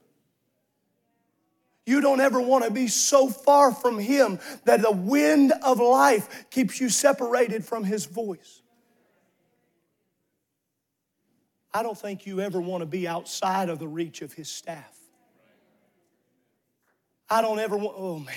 You 1.86 2.00
don't 2.00 2.20
ever 2.20 2.40
want 2.40 2.64
to 2.64 2.70
be 2.70 2.88
so 2.88 3.28
far 3.28 3.72
from 3.72 3.98
Him 3.98 4.38
that 4.64 4.82
the 4.82 4.92
wind 4.92 5.52
of 5.64 5.80
life 5.80 6.48
keeps 6.50 6.80
you 6.80 6.88
separated 6.88 7.64
from 7.64 7.82
His 7.82 8.06
voice. 8.06 8.61
I 11.74 11.82
don't 11.82 11.96
think 11.96 12.26
you 12.26 12.40
ever 12.40 12.60
want 12.60 12.82
to 12.82 12.86
be 12.86 13.08
outside 13.08 13.68
of 13.68 13.78
the 13.78 13.88
reach 13.88 14.22
of 14.22 14.32
His 14.32 14.48
staff. 14.50 14.98
I 17.30 17.40
don't 17.40 17.58
ever 17.58 17.76
want, 17.76 17.96
oh 17.98 18.18
man. 18.18 18.34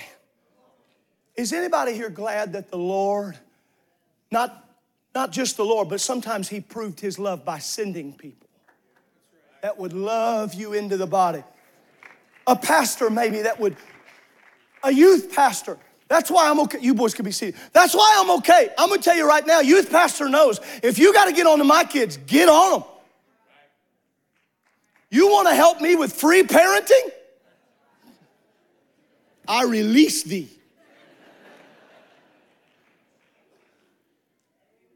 Is 1.36 1.52
anybody 1.52 1.92
here 1.92 2.08
glad 2.08 2.54
that 2.54 2.70
the 2.70 2.78
Lord, 2.78 3.36
not, 4.30 4.70
not 5.14 5.32
just 5.32 5.58
the 5.58 5.64
Lord, 5.64 5.88
but 5.88 6.00
sometimes 6.00 6.48
He 6.48 6.60
proved 6.60 7.00
His 7.00 7.18
love 7.18 7.44
by 7.44 7.58
sending 7.58 8.14
people 8.14 8.48
that 9.62 9.78
would 9.78 9.92
love 9.92 10.54
you 10.54 10.72
into 10.72 10.96
the 10.96 11.06
body? 11.06 11.42
a 12.46 12.56
pastor 12.56 13.10
maybe 13.10 13.42
that 13.42 13.58
would, 13.58 13.76
a 14.82 14.92
youth 14.92 15.34
pastor. 15.34 15.78
That's 16.08 16.30
why 16.30 16.48
I'm 16.48 16.60
okay. 16.60 16.78
You 16.80 16.94
boys 16.94 17.14
can 17.14 17.24
be 17.24 17.32
seated. 17.32 17.56
That's 17.72 17.94
why 17.94 18.16
I'm 18.18 18.30
okay. 18.38 18.68
I'm 18.78 18.88
gonna 18.88 19.02
tell 19.02 19.16
you 19.16 19.26
right 19.26 19.44
now, 19.44 19.60
youth 19.60 19.90
pastor 19.90 20.28
knows 20.28 20.60
if 20.82 20.98
you 20.98 21.12
gotta 21.12 21.32
get 21.32 21.46
on 21.46 21.58
to 21.58 21.64
my 21.64 21.82
kids, 21.82 22.16
get 22.26 22.48
on 22.48 22.80
them. 22.80 22.88
You 25.10 25.30
wanna 25.30 25.54
help 25.54 25.80
me 25.80 25.94
with 25.94 26.12
free 26.12 26.42
parenting? 26.42 27.10
I 29.48 29.64
release 29.64 30.22
thee. 30.22 30.50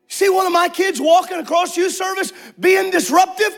See 0.08 0.28
one 0.28 0.44
of 0.46 0.52
my 0.52 0.68
kids 0.68 1.00
walking 1.00 1.38
across 1.38 1.76
youth 1.76 1.94
service 1.94 2.32
being 2.58 2.90
disruptive? 2.90 3.56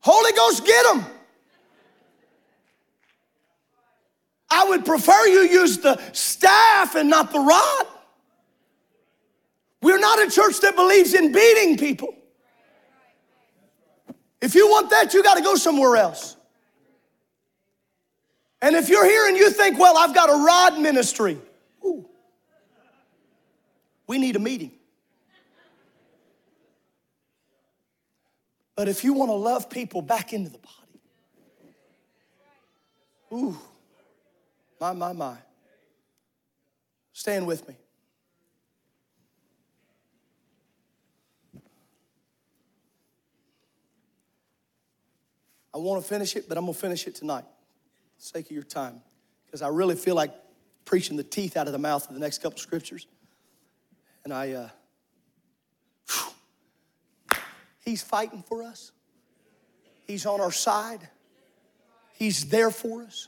Holy 0.00 0.32
Ghost, 0.32 0.66
get 0.66 0.84
them. 0.86 1.06
I 4.50 4.64
would 4.68 4.84
prefer 4.84 5.26
you 5.26 5.40
use 5.42 5.78
the 5.78 6.00
staff 6.12 6.94
and 6.94 7.10
not 7.10 7.32
the 7.32 7.40
rod. 7.40 7.86
We're 9.82 9.98
not 9.98 10.26
a 10.26 10.30
church 10.30 10.60
that 10.60 10.76
believes 10.76 11.12
in 11.12 11.30
beating 11.30 11.76
people. 11.76 12.14
If 14.44 14.54
you 14.54 14.68
want 14.68 14.90
that, 14.90 15.14
you 15.14 15.22
got 15.22 15.38
to 15.38 15.42
go 15.42 15.54
somewhere 15.54 15.96
else. 15.96 16.36
And 18.60 18.76
if 18.76 18.90
you're 18.90 19.06
here 19.06 19.26
and 19.26 19.38
you 19.38 19.48
think, 19.48 19.78
well, 19.78 19.96
I've 19.96 20.14
got 20.14 20.28
a 20.28 20.34
rod 20.34 20.78
ministry, 20.78 21.38
ooh, 21.82 22.04
we 24.06 24.18
need 24.18 24.36
a 24.36 24.38
meeting. 24.38 24.72
But 28.76 28.86
if 28.86 29.02
you 29.02 29.14
want 29.14 29.30
to 29.30 29.34
love 29.34 29.70
people 29.70 30.02
back 30.02 30.34
into 30.34 30.50
the 30.50 30.58
body, 30.58 31.00
ooh, 33.32 33.58
my, 34.78 34.92
my, 34.92 35.14
my. 35.14 35.38
Stand 37.14 37.46
with 37.46 37.66
me. 37.66 37.76
I 45.74 45.78
want 45.78 46.00
to 46.00 46.08
finish 46.08 46.36
it, 46.36 46.48
but 46.48 46.56
I'm 46.56 46.64
going 46.64 46.74
to 46.74 46.80
finish 46.80 47.06
it 47.08 47.16
tonight, 47.16 47.44
sake 48.18 48.46
of 48.46 48.52
your 48.52 48.62
time, 48.62 49.00
because 49.44 49.60
I 49.60 49.68
really 49.68 49.96
feel 49.96 50.14
like 50.14 50.32
preaching 50.84 51.16
the 51.16 51.24
teeth 51.24 51.56
out 51.56 51.66
of 51.66 51.72
the 51.72 51.78
mouth 51.78 52.06
of 52.06 52.14
the 52.14 52.20
next 52.20 52.38
couple 52.42 52.58
scriptures. 52.58 53.08
And 54.22 54.32
I, 54.32 54.52
uh, 54.52 54.68
he's 57.84 58.02
fighting 58.02 58.44
for 58.46 58.62
us. 58.62 58.92
He's 60.06 60.26
on 60.26 60.40
our 60.40 60.52
side. 60.52 61.08
He's 62.12 62.48
there 62.48 62.70
for 62.70 63.02
us. 63.02 63.26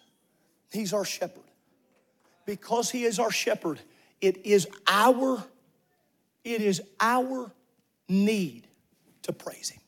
He's 0.70 0.92
our 0.92 1.04
shepherd. 1.04 1.42
Because 2.44 2.90
he 2.90 3.04
is 3.04 3.18
our 3.18 3.32
shepherd, 3.32 3.80
it 4.20 4.46
is 4.46 4.68
our, 4.86 5.42
it 6.44 6.60
is 6.60 6.80
our 7.00 7.50
need 8.08 8.68
to 9.22 9.32
praise 9.32 9.70
him. 9.70 9.80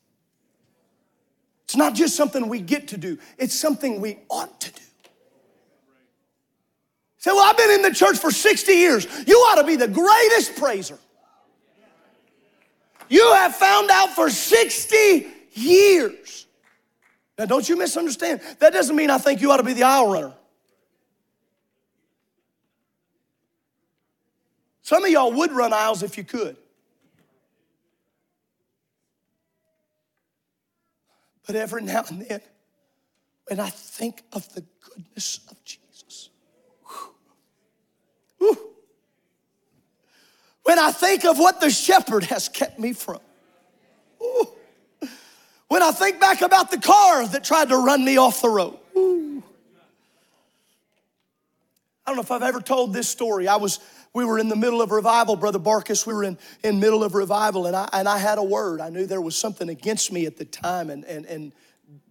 It's 1.69 1.77
not 1.77 1.95
just 1.95 2.17
something 2.17 2.49
we 2.49 2.63
get 2.63 2.89
to 2.89 2.97
do, 2.97 3.19
it's 3.37 3.55
something 3.55 4.01
we 4.01 4.19
ought 4.31 4.59
to 4.63 4.73
do. 4.73 4.81
Say, 7.19 7.31
well, 7.31 7.45
I've 7.45 7.59
been 7.59 7.73
in 7.73 7.83
the 7.83 7.93
church 7.93 8.17
for 8.17 8.31
60 8.31 8.73
years. 8.73 9.07
You 9.27 9.35
ought 9.35 9.57
to 9.57 9.65
be 9.65 9.77
the 9.77 9.87
greatest 9.87 10.57
praiser. 10.57 10.99
You 13.11 13.35
have 13.35 13.55
found 13.55 13.91
out 13.91 14.15
for 14.15 14.31
60 14.31 15.27
years. 15.53 16.47
Now, 17.39 17.45
don't 17.45 17.69
you 17.69 17.77
misunderstand. 17.77 18.41
That 18.61 18.73
doesn't 18.73 18.97
mean 18.97 19.11
I 19.11 19.19
think 19.19 19.43
you 19.43 19.53
ought 19.53 19.59
to 19.59 19.63
be 19.63 19.75
the 19.75 19.83
aisle 19.83 20.11
runner. 20.11 20.33
Some 24.81 25.05
of 25.05 25.11
y'all 25.11 25.33
would 25.33 25.53
run 25.53 25.75
aisles 25.75 26.03
if 26.03 26.17
you 26.17 26.25
could. 26.25 26.57
But 31.49 31.57
every 31.57 31.81
now 31.81 32.05
and 32.09 32.21
then, 32.21 32.41
when 33.47 33.59
I 33.59 33.71
think 33.71 34.23
of 34.35 34.53
the 34.53 34.63
goodness 34.83 35.41
of 35.51 35.57
Jesus, 35.65 36.29
whew, 36.87 37.15
whew, 38.37 38.59
when 40.63 40.79
I 40.79 40.93
think 40.93 41.25
of 41.25 41.39
what 41.39 41.63
the 41.63 41.71
shepherd 41.71 42.25
has 42.25 42.51
kept 42.51 42.79
me 42.79 42.93
from, 42.93 43.21
whew, 44.19 44.47
when 45.69 45.83
I 45.83 45.91
think 45.91 46.21
back 46.21 46.43
about 46.43 46.71
the 46.71 46.79
car 46.79 47.27
that 47.27 47.45
tried 47.45 47.71
to 47.71 47.79
run 47.79 48.05
me 48.05 48.19
off 48.19 48.43
the 48.43 48.51
road, 48.51 48.77
I 52.09 52.11
don't 52.11 52.17
know 52.17 52.23
if 52.23 52.31
I've 52.31 52.43
ever 52.43 52.63
told 52.63 52.95
this 52.95 53.07
story. 53.07 53.49
I 53.49 53.57
was 53.57 53.81
we 54.15 54.25
were 54.25 54.39
in 54.39 54.49
the 54.49 54.57
middle 54.57 54.81
of 54.81 54.93
revival, 54.93 55.37
Brother 55.37 55.59
Barkus. 55.59 56.07
We 56.07 56.15
were 56.15 56.25
in, 56.25 56.39
in 56.65 56.81
middle 56.81 57.05
of 57.05 57.15
revival, 57.15 57.67
and 57.67 57.77
I, 57.77 57.87
and 57.93 58.09
I 58.09 58.17
had 58.17 58.39
a 58.39 58.43
word. 58.43 58.81
I 58.81 58.89
knew 58.89 59.05
there 59.05 59.21
was 59.21 59.37
something 59.37 59.69
against 59.69 60.11
me 60.11 60.25
at 60.25 60.39
the 60.39 60.47
time, 60.47 60.89
and, 60.89 61.05
and, 61.05 61.27
and 61.27 61.53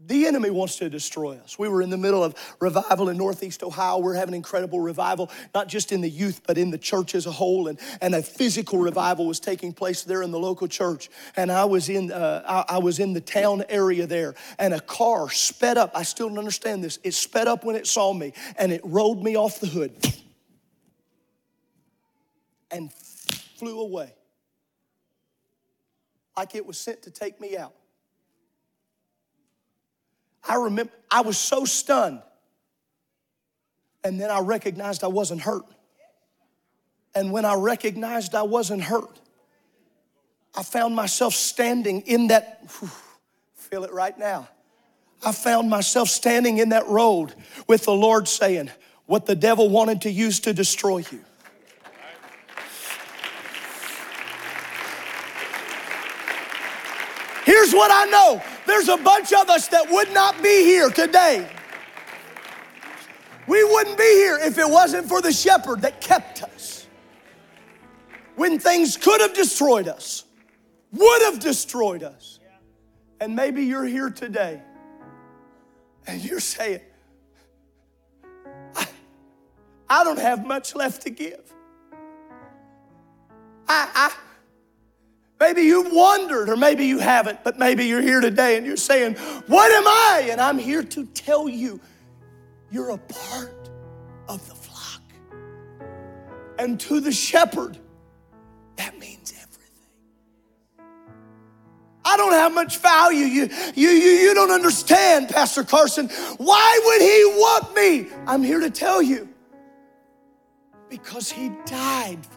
the 0.08 0.26
enemy 0.26 0.50
wants 0.50 0.78
to 0.78 0.90
destroy 0.90 1.38
us. 1.38 1.60
We 1.60 1.68
were 1.68 1.82
in 1.82 1.90
the 1.90 1.98
middle 1.98 2.24
of 2.24 2.34
revival 2.60 3.10
in 3.10 3.18
Northeast 3.18 3.62
Ohio. 3.62 4.00
We're 4.00 4.16
having 4.16 4.34
incredible 4.34 4.80
revival, 4.80 5.30
not 5.54 5.68
just 5.68 5.92
in 5.92 6.02
the 6.02 6.10
youth, 6.10 6.42
but 6.48 6.58
in 6.58 6.72
the 6.72 6.78
church 6.78 7.14
as 7.14 7.26
a 7.26 7.32
whole. 7.32 7.68
And, 7.68 7.80
and 8.02 8.16
a 8.16 8.24
physical 8.24 8.80
revival 8.80 9.28
was 9.28 9.40
taking 9.40 9.74
place 9.74 10.04
there 10.04 10.24
in 10.24 10.32
the 10.32 10.40
local 10.40 10.68
church. 10.68 11.10
And 11.36 11.52
I 11.52 11.66
was 11.66 11.90
in, 11.90 12.12
uh, 12.12 12.44
I, 12.48 12.76
I 12.76 12.78
was 12.80 13.00
in 13.00 13.14
the 13.14 13.22
town 13.22 13.64
area 13.70 14.08
there, 14.08 14.34
and 14.58 14.74
a 14.74 14.80
car 14.80 15.30
sped 15.30 15.78
up. 15.78 15.92
I 15.94 16.04
still 16.04 16.30
don't 16.30 16.40
understand 16.40 16.84
this. 16.84 16.98
It 17.04 17.14
sped 17.14 17.48
up 17.48 17.64
when 17.64 17.76
it 17.76 17.86
saw 17.86 18.14
me, 18.14 18.34
and 18.58 18.72
it 18.72 18.82
rolled 18.84 19.24
me 19.24 19.36
off 19.36 19.60
the 19.60 19.68
hood 19.68 19.94
and 22.72 22.92
flew 22.94 23.82
away 23.82 24.14
like 26.36 26.56
it 26.56 26.66
was 26.66 26.78
sent 26.78 27.02
to 27.04 27.12
take 27.12 27.42
me 27.42 27.58
out. 27.58 27.74
I 30.48 30.56
remember 30.56 30.92
I 31.12 31.22
was 31.22 31.38
so 31.38 31.66
stunned. 31.66 32.22
And 34.04 34.20
then 34.20 34.32
I 34.32 34.40
recognized 34.40 35.04
I 35.04 35.08
wasn't 35.08 35.42
hurt. 35.42 35.66
And 37.14 37.32
when 37.32 37.46
I 37.46 37.56
recognized 37.56 38.36
I 38.36 38.44
wasn't 38.44 38.84
hurt, 38.84 39.20
I 40.56 40.64
found 40.64 40.96
myself 40.96 41.34
standing 41.34 42.02
in 42.02 42.28
that, 42.28 42.62
whew, 42.80 42.90
feel 43.56 43.84
it 43.84 43.92
right 43.92 44.18
now. 44.18 44.48
I 45.26 45.32
found 45.32 45.70
myself 45.70 46.10
standing 46.10 46.60
in 46.60 46.70
that 46.70 46.88
road 46.88 47.34
with 47.68 47.86
the 47.86 47.94
Lord 47.94 48.28
saying, 48.28 48.70
What 49.08 49.26
the 49.26 49.36
devil 49.36 49.70
wanted 49.70 50.02
to 50.02 50.12
use 50.12 50.40
to 50.42 50.54
destroy 50.54 51.00
you, 51.12 51.24
Here's 57.48 57.72
what 57.72 57.90
I 57.94 58.04
know 58.12 58.44
there's 58.66 58.90
a 58.90 58.98
bunch 58.98 59.32
of 59.32 59.50
us 59.50 59.70
that 59.70 59.90
would 59.90 60.14
not 60.14 60.44
be 60.44 60.66
here 60.66 60.90
today. 60.90 61.50
We 63.48 63.64
wouldn't 63.64 63.98
be 63.98 64.04
here 64.04 64.38
if 64.38 64.58
it 64.58 64.70
wasn't 64.70 65.08
for 65.08 65.22
the 65.22 65.32
shepherd 65.32 65.82
that 65.84 66.02
kept 66.02 66.44
us. 66.44 66.88
When 68.36 68.60
things 68.60 68.98
could 68.98 69.22
have 69.22 69.34
destroyed 69.34 69.88
us, 69.88 70.26
would 70.92 71.22
have 71.22 71.40
destroyed 71.40 72.04
us. 72.04 72.40
And 73.22 73.34
maybe 73.34 73.64
you're 73.64 73.86
here 73.86 74.10
today 74.10 74.62
and 76.06 76.22
you're 76.22 76.42
saying, 76.42 76.82
I, 78.76 78.88
I 79.90 80.04
don't 80.04 80.20
have 80.20 80.46
much 80.46 80.76
left 80.76 81.04
to 81.04 81.12
give. 81.12 81.54
I, 83.70 83.90
I, 83.96 84.14
Maybe 85.40 85.62
you've 85.64 85.94
wondered, 85.94 86.50
or 86.50 86.56
maybe 86.56 86.86
you 86.86 86.98
haven't, 87.00 87.44
but 87.44 87.60
maybe 87.60 87.86
you're 87.86 88.02
here 88.02 88.22
today 88.22 88.58
and 88.58 88.66
you're 88.66 88.76
saying, 88.76 89.16
What 89.46 89.72
am 89.72 89.88
I? 89.88 90.30
And 90.32 90.42
I'm 90.42 90.58
here 90.58 90.84
to 90.84 91.06
tell 91.08 91.48
you, 91.48 91.80
you're 92.72 92.90
a 92.90 92.98
part 92.98 93.70
of 94.28 94.48
the 94.48 94.56
flock. 94.56 95.02
And 96.58 96.80
to 96.82 97.00
the 97.00 97.12
shepherd, 97.12 97.78
that 98.78 98.98
means 98.98 99.32
everything. 99.32 100.88
I 102.04 102.18
don't 102.18 102.34
have 102.34 102.54
much 102.54 102.80
value. 102.80 103.26
You, 103.26 103.50
you, 103.76 103.90
you, 103.90 104.12
you 104.12 104.34
don't 104.34 104.52
understand, 104.52 105.30
Pastor 105.30 105.64
Carson. 105.64 106.10
Why 106.38 106.82
would 106.84 107.02
he 107.02 107.40
want 107.40 107.76
me? 107.76 108.08
I'm 108.26 108.42
here 108.42 108.60
to 108.60 108.72
tell 108.72 109.04
you 109.04 109.30
because 110.90 111.32
he 111.32 111.52
died 111.66 112.26
for 112.26 112.37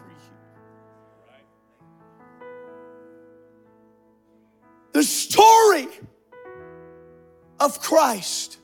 The 4.93 5.03
story 5.03 5.87
of 7.59 7.79
Christ 7.79 8.57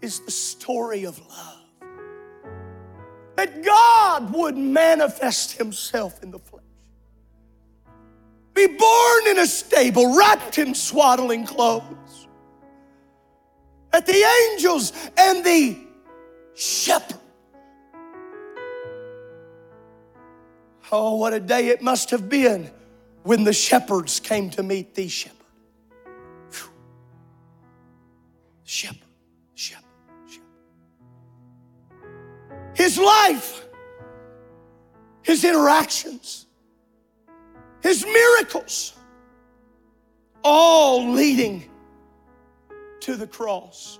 is 0.00 0.20
the 0.20 0.30
story 0.30 1.04
of 1.04 1.20
love. 1.28 1.56
That 3.36 3.64
God 3.64 4.34
would 4.34 4.56
manifest 4.56 5.52
Himself 5.52 6.22
in 6.22 6.30
the 6.30 6.38
flesh, 6.38 6.64
be 8.54 8.66
born 8.66 9.26
in 9.28 9.38
a 9.38 9.46
stable, 9.46 10.16
wrapped 10.16 10.58
in 10.58 10.74
swaddling 10.74 11.46
clothes, 11.46 12.28
that 13.92 14.06
the 14.06 14.24
angels 14.50 14.92
and 15.16 15.44
the 15.44 15.78
shepherd. 16.54 17.16
Oh, 20.92 21.14
what 21.16 21.32
a 21.32 21.40
day 21.40 21.68
it 21.68 21.80
must 21.82 22.10
have 22.10 22.28
been 22.28 22.70
when 23.22 23.44
the 23.44 23.52
shepherds 23.52 24.20
came 24.20 24.50
to 24.50 24.62
meet 24.62 24.94
the 24.94 25.08
shepherd. 25.08 25.36
Whew. 26.52 26.70
Shepherd, 28.64 28.98
shepherd, 29.54 29.84
shepherd. 30.26 30.46
His 32.74 32.98
life, 32.98 33.66
his 35.22 35.44
interactions, 35.44 36.46
his 37.82 38.04
miracles, 38.04 38.94
all 40.42 41.12
leading 41.12 41.70
to 43.00 43.16
the 43.16 43.26
cross. 43.26 43.98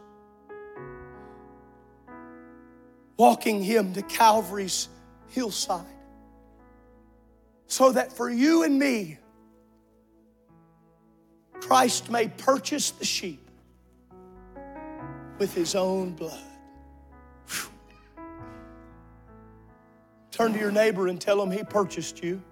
Walking 3.19 3.63
him 3.63 3.93
to 3.93 4.03
Calvary's 4.03 4.89
hillside 5.29 5.85
so 7.71 7.93
that 7.93 8.13
for 8.13 8.29
you 8.29 8.65
and 8.65 8.77
me, 8.77 9.17
Christ 11.61 12.11
may 12.11 12.27
purchase 12.27 12.91
the 12.91 13.05
sheep 13.05 13.49
with 15.39 15.55
his 15.55 15.77
own 15.77 16.11
blood. 16.11 16.43
Whew. 17.49 17.71
Turn 20.33 20.53
to 20.53 20.59
your 20.59 20.73
neighbor 20.73 21.07
and 21.07 21.21
tell 21.21 21.41
him 21.41 21.53
he 21.53 21.63
purchased 21.63 22.25
you. 22.25 22.43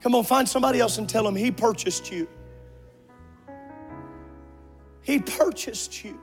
Come 0.00 0.16
on, 0.16 0.24
find 0.24 0.48
somebody 0.48 0.80
else 0.80 0.98
and 0.98 1.08
tell 1.08 1.26
him 1.26 1.36
he 1.36 1.52
purchased 1.52 2.10
you. 2.10 2.28
He 5.02 5.20
purchased 5.20 6.02
you. 6.04 6.20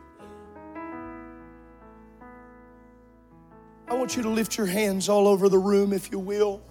I 3.88 3.94
want 3.94 4.18
you 4.18 4.24
to 4.24 4.30
lift 4.30 4.58
your 4.58 4.68
hands 4.68 5.08
all 5.08 5.26
over 5.26 5.48
the 5.48 5.58
room, 5.58 5.94
if 5.94 6.12
you 6.12 6.20
will. 6.20 6.62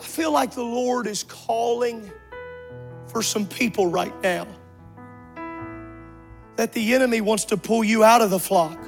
I 0.00 0.02
feel 0.02 0.32
like 0.32 0.52
the 0.52 0.64
Lord 0.64 1.06
is 1.06 1.22
calling 1.24 2.10
for 3.08 3.22
some 3.22 3.46
people 3.46 3.86
right 3.86 4.18
now 4.22 4.46
that 6.56 6.72
the 6.72 6.94
enemy 6.94 7.20
wants 7.20 7.44
to 7.46 7.56
pull 7.56 7.84
you 7.84 8.02
out 8.02 8.22
of 8.22 8.30
the 8.30 8.38
flock. 8.38 8.78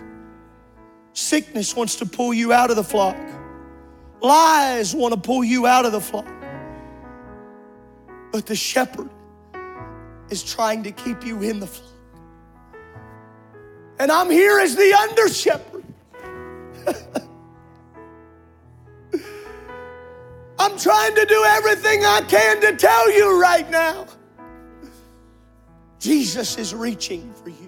Sickness 1.12 1.76
wants 1.76 1.96
to 1.96 2.06
pull 2.06 2.32
you 2.32 2.52
out 2.52 2.70
of 2.70 2.76
the 2.76 2.84
flock. 2.84 3.16
Lies 4.22 4.94
want 4.94 5.12
to 5.12 5.20
pull 5.20 5.44
you 5.44 5.66
out 5.66 5.84
of 5.84 5.92
the 5.92 6.00
flock. 6.00 6.26
But 8.30 8.46
the 8.46 8.56
shepherd 8.56 9.10
is 10.30 10.42
trying 10.42 10.82
to 10.84 10.92
keep 10.92 11.26
you 11.26 11.42
in 11.42 11.60
the 11.60 11.66
flock. 11.66 11.92
And 13.98 14.10
I'm 14.10 14.30
here 14.30 14.58
as 14.58 14.76
the 14.76 14.94
under 14.94 15.28
shepherd. 15.28 15.84
I'm 20.62 20.78
trying 20.78 21.12
to 21.16 21.26
do 21.26 21.44
everything 21.44 22.04
I 22.04 22.20
can 22.20 22.60
to 22.60 22.76
tell 22.76 23.10
you 23.10 23.40
right 23.40 23.68
now. 23.68 24.06
Jesus 25.98 26.56
is 26.56 26.72
reaching 26.72 27.32
for 27.32 27.48
you. 27.48 27.61